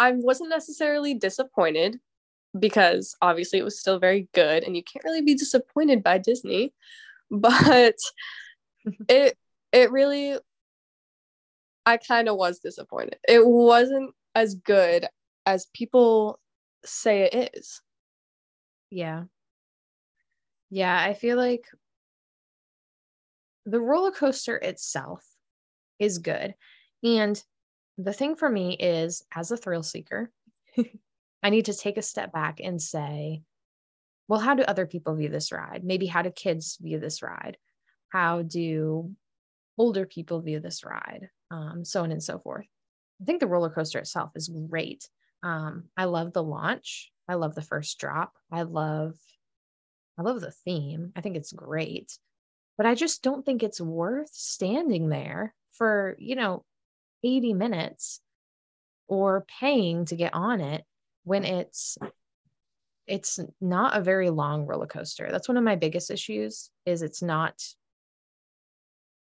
I 0.00 0.12
wasn't 0.12 0.50
necessarily 0.50 1.14
disappointed 1.14 2.00
because 2.58 3.14
obviously 3.22 3.60
it 3.60 3.64
was 3.64 3.78
still 3.78 4.00
very 4.00 4.28
good. 4.34 4.64
And 4.64 4.76
you 4.76 4.82
can't 4.82 5.04
really 5.04 5.22
be 5.22 5.34
disappointed 5.34 6.02
by 6.02 6.18
Disney. 6.18 6.72
But 7.34 7.96
it, 9.08 9.38
it 9.72 9.90
really 9.90 10.36
I 11.84 11.96
kind 11.96 12.28
of 12.28 12.36
was 12.36 12.60
disappointed. 12.60 13.16
It 13.28 13.46
wasn't 13.46 14.14
as 14.34 14.54
good 14.54 15.06
as 15.46 15.66
people 15.74 16.38
say 16.84 17.22
it 17.22 17.50
is. 17.54 17.80
Yeah. 18.90 19.24
Yeah, 20.70 20.98
I 20.98 21.14
feel 21.14 21.36
like 21.36 21.66
the 23.66 23.80
roller 23.80 24.10
coaster 24.10 24.56
itself 24.56 25.24
is 25.98 26.18
good. 26.18 26.54
And 27.02 27.42
the 27.98 28.12
thing 28.12 28.36
for 28.36 28.48
me 28.48 28.76
is, 28.76 29.24
as 29.34 29.50
a 29.50 29.56
thrill 29.56 29.82
seeker, 29.82 30.30
I 31.42 31.50
need 31.50 31.66
to 31.66 31.74
take 31.74 31.96
a 31.96 32.02
step 32.02 32.32
back 32.32 32.60
and 32.62 32.80
say, 32.80 33.42
well, 34.28 34.40
how 34.40 34.54
do 34.54 34.62
other 34.62 34.86
people 34.86 35.14
view 35.14 35.28
this 35.28 35.52
ride? 35.52 35.82
Maybe 35.84 36.06
how 36.06 36.22
do 36.22 36.30
kids 36.30 36.78
view 36.80 36.98
this 36.98 37.22
ride? 37.22 37.58
How 38.08 38.42
do 38.42 39.12
older 39.76 40.06
people 40.06 40.40
view 40.40 40.60
this 40.60 40.84
ride? 40.84 41.28
Um, 41.52 41.84
so 41.84 42.02
on 42.02 42.10
and 42.10 42.22
so 42.22 42.38
forth. 42.38 42.66
I 43.20 43.24
think 43.24 43.38
the 43.38 43.46
roller 43.46 43.70
coaster 43.70 44.00
itself 44.00 44.30
is 44.34 44.50
great. 44.68 45.08
Um, 45.44 45.84
I 45.96 46.06
love 46.06 46.32
the 46.32 46.42
launch. 46.42 47.12
I 47.28 47.34
love 47.34 47.54
the 47.54 47.62
first 47.62 47.98
drop. 48.00 48.32
I 48.50 48.62
love, 48.62 49.14
I 50.18 50.22
love 50.22 50.40
the 50.40 50.50
theme. 50.50 51.12
I 51.14 51.20
think 51.20 51.36
it's 51.36 51.52
great, 51.52 52.18
but 52.76 52.86
I 52.86 52.94
just 52.94 53.22
don't 53.22 53.46
think 53.46 53.62
it's 53.62 53.80
worth 53.80 54.30
standing 54.32 55.08
there 55.08 55.54
for 55.72 56.16
you 56.18 56.34
know, 56.34 56.64
eighty 57.22 57.54
minutes 57.54 58.20
or 59.08 59.46
paying 59.60 60.06
to 60.06 60.16
get 60.16 60.34
on 60.34 60.60
it 60.60 60.84
when 61.24 61.44
it's 61.44 61.98
it's 63.06 63.38
not 63.60 63.96
a 63.96 64.00
very 64.00 64.30
long 64.30 64.64
roller 64.64 64.86
coaster. 64.86 65.28
That's 65.30 65.48
one 65.48 65.56
of 65.56 65.64
my 65.64 65.76
biggest 65.76 66.10
issues 66.10 66.70
is 66.86 67.02
it's 67.02 67.22
not 67.22 67.62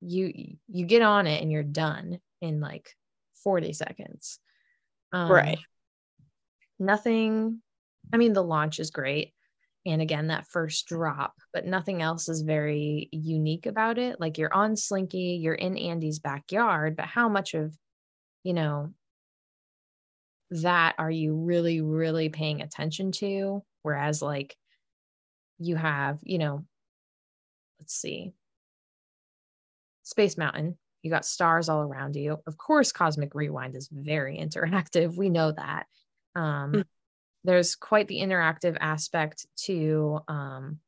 you 0.00 0.56
you 0.68 0.86
get 0.86 1.02
on 1.02 1.26
it 1.26 1.42
and 1.42 1.50
you're 1.50 1.62
done 1.62 2.20
in 2.40 2.60
like 2.60 2.90
40 3.42 3.72
seconds. 3.72 4.38
Um, 5.12 5.30
right. 5.30 5.58
nothing 6.78 7.62
i 8.12 8.16
mean 8.16 8.32
the 8.32 8.42
launch 8.42 8.80
is 8.80 8.90
great. 8.90 9.32
And 9.86 10.02
again 10.02 10.28
that 10.28 10.48
first 10.48 10.86
drop 10.86 11.34
but 11.52 11.64
nothing 11.64 12.02
else 12.02 12.28
is 12.28 12.42
very 12.42 13.08
unique 13.12 13.66
about 13.66 13.98
it. 13.98 14.20
Like 14.20 14.36
you're 14.38 14.52
on 14.52 14.76
slinky 14.76 15.38
you're 15.40 15.54
in 15.54 15.78
andy's 15.78 16.18
backyard 16.18 16.96
but 16.96 17.06
how 17.06 17.28
much 17.28 17.54
of 17.54 17.74
you 18.42 18.52
know 18.52 18.92
that 20.50 20.94
are 20.98 21.10
you 21.10 21.34
really 21.34 21.80
really 21.80 22.28
paying 22.28 22.62
attention 22.62 23.12
to? 23.12 23.62
Whereas 23.82 24.22
like 24.22 24.56
you 25.58 25.76
have 25.76 26.18
you 26.22 26.38
know 26.38 26.64
let's 27.80 27.94
see 27.94 28.32
Space 30.06 30.38
Mountain. 30.38 30.78
You 31.02 31.10
got 31.10 31.26
stars 31.26 31.68
all 31.68 31.82
around 31.82 32.14
you. 32.14 32.38
Of 32.46 32.56
course, 32.56 32.92
Cosmic 32.92 33.34
Rewind 33.34 33.74
is 33.76 33.88
very 33.92 34.38
interactive. 34.40 35.16
We 35.16 35.28
know 35.28 35.52
that. 35.52 35.86
Um, 36.34 36.72
mm. 36.72 36.84
There's 37.44 37.74
quite 37.76 38.08
the 38.08 38.20
interactive 38.20 38.76
aspect 38.80 39.46
to 39.64 40.20
um, 40.28 40.78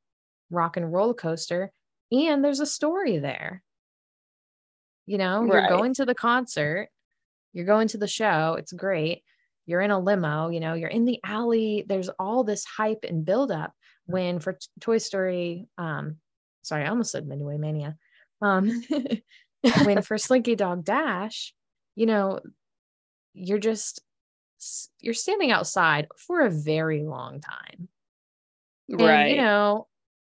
Rock 0.50 0.76
and 0.76 0.92
Roller 0.92 1.14
Coaster, 1.14 1.70
and 2.10 2.44
there's 2.44 2.60
a 2.60 2.66
story 2.66 3.18
there. 3.18 3.62
You 5.06 5.18
know, 5.18 5.42
right. 5.42 5.52
you're 5.52 5.68
going 5.68 5.94
to 5.94 6.04
the 6.04 6.14
concert, 6.14 6.88
you're 7.52 7.66
going 7.66 7.88
to 7.88 7.98
the 7.98 8.08
show. 8.08 8.56
It's 8.58 8.72
great. 8.72 9.22
You're 9.66 9.80
in 9.80 9.90
a 9.90 9.98
limo. 9.98 10.48
You 10.48 10.60
know, 10.60 10.74
you're 10.74 10.88
in 10.88 11.04
the 11.04 11.20
alley. 11.24 11.84
There's 11.86 12.08
all 12.08 12.44
this 12.44 12.64
hype 12.64 13.04
and 13.08 13.24
buildup. 13.24 13.72
When 14.06 14.38
for 14.38 14.58
Toy 14.80 14.98
Story, 14.98 15.66
um, 15.76 16.16
sorry, 16.62 16.84
I 16.84 16.88
almost 16.88 17.12
said 17.12 17.26
Midway 17.26 17.58
Mania 17.58 17.96
um, 18.40 18.82
when 19.84 20.02
for 20.02 20.18
Slinky 20.18 20.54
Dog 20.54 20.84
Dash, 20.84 21.54
you 21.94 22.06
know, 22.06 22.40
you're 23.34 23.58
just 23.58 24.00
you're 25.00 25.14
standing 25.14 25.52
outside 25.52 26.08
for 26.16 26.40
a 26.40 26.50
very 26.50 27.04
long 27.04 27.40
time. 27.40 27.88
Right. 28.88 29.20
And, 29.20 29.30
you 29.30 29.36
know, 29.36 29.86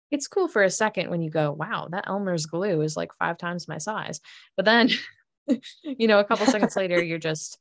it's 0.10 0.28
cool 0.28 0.48
for 0.48 0.64
a 0.64 0.70
second 0.70 1.10
when 1.10 1.22
you 1.22 1.30
go, 1.30 1.52
wow, 1.52 1.88
that 1.92 2.08
Elmer's 2.08 2.46
glue 2.46 2.82
is 2.82 2.96
like 2.96 3.14
five 3.16 3.38
times 3.38 3.68
my 3.68 3.78
size. 3.78 4.22
But 4.56 4.66
then, 4.66 4.90
you 5.84 6.08
know, 6.08 6.20
a 6.20 6.24
couple 6.24 6.46
seconds 6.46 6.76
later, 6.76 7.04
you're 7.04 7.18
just, 7.18 7.58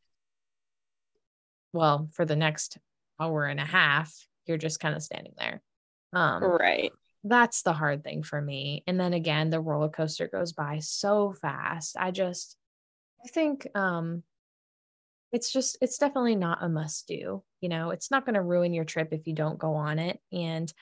well, 1.72 2.08
for 2.12 2.24
the 2.24 2.36
next 2.36 2.78
hour 3.20 3.46
and 3.46 3.58
a 3.58 3.64
half, 3.64 4.14
you're 4.46 4.58
just 4.58 4.80
kind 4.80 4.94
of 4.94 5.02
standing 5.02 5.34
there. 5.36 5.62
Um, 6.12 6.42
right 6.42 6.92
that's 7.24 7.62
the 7.62 7.72
hard 7.72 8.02
thing 8.02 8.22
for 8.22 8.40
me. 8.40 8.82
And 8.86 8.98
then 8.98 9.12
again, 9.12 9.50
the 9.50 9.60
roller 9.60 9.88
coaster 9.88 10.28
goes 10.28 10.52
by 10.52 10.78
so 10.78 11.32
fast. 11.32 11.96
I 11.98 12.10
just, 12.10 12.56
I 13.24 13.28
think 13.28 13.66
um, 13.74 14.22
it's 15.32 15.52
just, 15.52 15.76
it's 15.82 15.98
definitely 15.98 16.36
not 16.36 16.62
a 16.62 16.68
must 16.68 17.06
do. 17.06 17.42
You 17.60 17.68
know, 17.68 17.90
it's 17.90 18.10
not 18.10 18.24
going 18.24 18.34
to 18.34 18.42
ruin 18.42 18.72
your 18.72 18.86
trip 18.86 19.08
if 19.12 19.26
you 19.26 19.34
don't 19.34 19.58
go 19.58 19.74
on 19.74 19.98
it. 19.98 20.18
And 20.32 20.72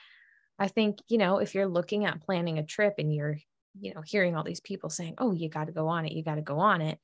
I 0.57 0.69
think, 0.69 0.99
you 1.07 1.17
know, 1.17 1.39
if 1.39 1.55
you're 1.55 1.67
looking 1.67 2.05
at 2.05 2.21
planning 2.21 2.57
a 2.57 2.65
trip 2.65 2.95
and 2.97 3.13
you're, 3.13 3.37
you 3.79 3.93
know, 3.93 4.01
hearing 4.01 4.35
all 4.35 4.43
these 4.43 4.61
people 4.61 4.89
saying, 4.89 5.15
oh, 5.17 5.33
you 5.33 5.49
got 5.49 5.65
to 5.65 5.73
go 5.73 5.87
on 5.87 6.05
it, 6.05 6.13
you 6.13 6.23
got 6.23 6.35
to 6.35 6.41
go 6.41 6.59
on 6.59 6.81
it. 6.81 6.99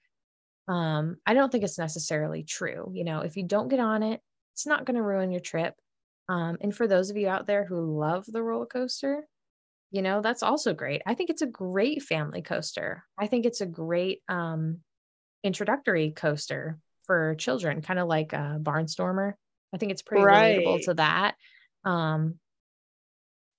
Um, 0.67 1.17
I 1.25 1.33
don't 1.33 1.51
think 1.51 1.63
it's 1.63 1.77
necessarily 1.77 2.43
true. 2.43 2.89
You 2.93 3.03
know, 3.03 3.19
if 3.19 3.37
you 3.37 3.43
don't 3.43 3.67
get 3.67 3.79
on 3.79 4.01
it, 4.01 4.21
it's 4.53 4.65
not 4.65 4.85
going 4.85 4.95
to 4.95 5.01
ruin 5.01 5.31
your 5.31 5.41
trip. 5.41 5.75
Um, 6.27 6.57
and 6.61 6.75
for 6.75 6.87
those 6.87 7.09
of 7.09 7.17
you 7.17 7.27
out 7.27 7.47
there 7.47 7.65
who 7.65 7.99
love 7.99 8.25
the 8.27 8.41
roller 8.41 8.65
coaster, 8.65 9.27
you 9.91 10.01
know, 10.01 10.21
that's 10.21 10.43
also 10.43 10.73
great. 10.73 11.01
I 11.05 11.13
think 11.13 11.29
it's 11.29 11.41
a 11.41 11.47
great 11.47 12.01
family 12.01 12.41
coaster. 12.41 13.03
I 13.17 13.27
think 13.27 13.45
it's 13.45 13.61
a 13.61 13.65
great 13.65 14.21
um, 14.27 14.79
introductory 15.43 16.11
coaster 16.11 16.79
for 17.05 17.35
children, 17.35 17.81
kind 17.81 17.99
of 17.99 18.07
like 18.07 18.33
a 18.33 18.59
Barnstormer. 18.61 19.33
I 19.73 19.77
think 19.77 19.91
it's 19.91 20.01
pretty 20.01 20.23
right. 20.23 20.59
relatable 20.59 20.85
to 20.85 20.93
that. 20.95 21.35
Um, 21.83 22.39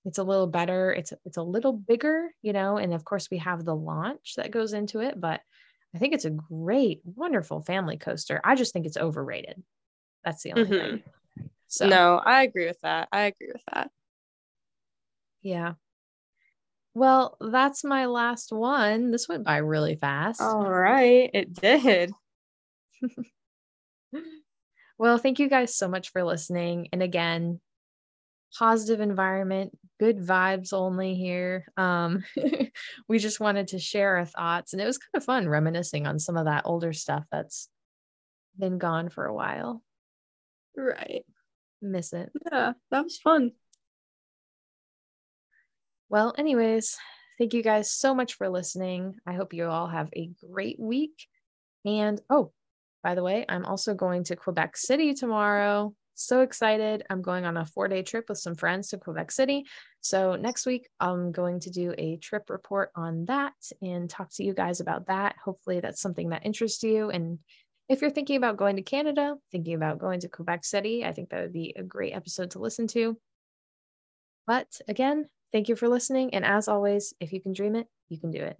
it's 0.04 0.18
a 0.18 0.24
little 0.24 0.46
better. 0.46 0.92
It's 0.92 1.12
it's 1.24 1.36
a 1.36 1.42
little 1.42 1.72
bigger, 1.72 2.30
you 2.42 2.52
know, 2.52 2.76
and 2.76 2.94
of 2.94 3.04
course 3.04 3.28
we 3.30 3.38
have 3.38 3.64
the 3.64 3.74
launch 3.74 4.34
that 4.36 4.52
goes 4.52 4.72
into 4.72 5.00
it, 5.00 5.20
but 5.20 5.40
I 5.94 5.98
think 5.98 6.14
it's 6.14 6.24
a 6.24 6.30
great, 6.30 7.00
wonderful 7.04 7.60
family 7.62 7.96
coaster. 7.96 8.40
I 8.44 8.54
just 8.54 8.72
think 8.72 8.86
it's 8.86 8.96
overrated. 8.96 9.62
That's 10.24 10.42
the 10.42 10.52
only 10.52 10.64
mm-hmm. 10.64 10.96
thing. 10.96 11.02
So 11.68 11.88
no, 11.88 12.20
I 12.24 12.42
agree 12.42 12.66
with 12.66 12.80
that. 12.82 13.08
I 13.12 13.22
agree 13.22 13.50
with 13.52 13.62
that. 13.72 13.90
Yeah. 15.42 15.74
Well, 16.94 17.36
that's 17.40 17.84
my 17.84 18.06
last 18.06 18.52
one. 18.52 19.10
This 19.10 19.28
went 19.28 19.44
by 19.44 19.58
really 19.58 19.96
fast. 19.96 20.40
All 20.40 20.68
right, 20.68 21.30
it 21.34 21.52
did. 21.52 22.10
well, 24.98 25.18
thank 25.18 25.38
you 25.38 25.48
guys 25.48 25.76
so 25.76 25.88
much 25.88 26.10
for 26.10 26.24
listening. 26.24 26.88
And 26.92 27.02
again, 27.02 27.60
positive 28.58 29.00
environment, 29.00 29.76
good 30.00 30.18
vibes 30.18 30.72
only 30.72 31.14
here. 31.14 31.66
Um, 31.76 32.24
we 33.08 33.18
just 33.18 33.40
wanted 33.40 33.68
to 33.68 33.78
share 33.78 34.16
our 34.16 34.24
thoughts, 34.24 34.72
and 34.72 34.80
it 34.80 34.86
was 34.86 34.98
kind 34.98 35.20
of 35.20 35.24
fun 35.24 35.48
reminiscing 35.48 36.06
on 36.06 36.18
some 36.18 36.36
of 36.36 36.46
that 36.46 36.62
older 36.64 36.92
stuff 36.92 37.24
that's 37.30 37.68
been 38.58 38.78
gone 38.78 39.10
for 39.10 39.26
a 39.26 39.34
while. 39.34 39.82
Right. 40.76 41.26
Miss 41.82 42.12
it. 42.12 42.30
Yeah, 42.50 42.72
that 42.90 43.04
was 43.04 43.18
fun. 43.18 43.52
Well, 46.08 46.34
anyways, 46.38 46.96
thank 47.38 47.52
you 47.52 47.62
guys 47.62 47.90
so 47.90 48.14
much 48.14 48.34
for 48.34 48.48
listening. 48.48 49.16
I 49.26 49.32
hope 49.34 49.52
you 49.52 49.66
all 49.66 49.88
have 49.88 50.08
a 50.14 50.30
great 50.50 50.78
week. 50.78 51.26
And 51.84 52.20
oh, 52.30 52.52
by 53.02 53.14
the 53.14 53.22
way, 53.22 53.44
I'm 53.48 53.64
also 53.64 53.94
going 53.94 54.24
to 54.24 54.36
Quebec 54.36 54.76
City 54.76 55.14
tomorrow. 55.14 55.94
So 56.14 56.40
excited. 56.40 57.04
I'm 57.10 57.20
going 57.20 57.44
on 57.44 57.56
a 57.56 57.66
four 57.66 57.88
day 57.88 58.02
trip 58.02 58.28
with 58.28 58.38
some 58.38 58.54
friends 58.54 58.88
to 58.88 58.98
Quebec 58.98 59.30
City. 59.30 59.66
So 60.00 60.34
next 60.34 60.64
week, 60.64 60.88
I'm 60.98 61.30
going 61.30 61.60
to 61.60 61.70
do 61.70 61.94
a 61.98 62.16
trip 62.16 62.48
report 62.48 62.90
on 62.94 63.26
that 63.26 63.52
and 63.82 64.08
talk 64.08 64.30
to 64.34 64.44
you 64.44 64.54
guys 64.54 64.80
about 64.80 65.08
that. 65.08 65.36
Hopefully, 65.44 65.80
that's 65.80 66.00
something 66.00 66.30
that 66.30 66.46
interests 66.46 66.82
you. 66.82 67.10
And 67.10 67.38
if 67.88 68.00
you're 68.00 68.10
thinking 68.10 68.36
about 68.36 68.56
going 68.56 68.76
to 68.76 68.82
Canada, 68.82 69.36
thinking 69.52 69.74
about 69.74 69.98
going 69.98 70.20
to 70.20 70.28
Quebec 70.28 70.64
City, 70.64 71.04
I 71.04 71.12
think 71.12 71.30
that 71.30 71.42
would 71.42 71.52
be 71.52 71.74
a 71.76 71.82
great 71.82 72.14
episode 72.14 72.52
to 72.52 72.58
listen 72.58 72.86
to. 72.88 73.16
But 74.46 74.80
again, 74.88 75.28
thank 75.52 75.68
you 75.68 75.76
for 75.76 75.88
listening. 75.88 76.34
And 76.34 76.44
as 76.44 76.68
always, 76.68 77.14
if 77.20 77.32
you 77.32 77.40
can 77.40 77.52
dream 77.52 77.76
it, 77.76 77.86
you 78.08 78.18
can 78.18 78.30
do 78.30 78.40
it. 78.40 78.56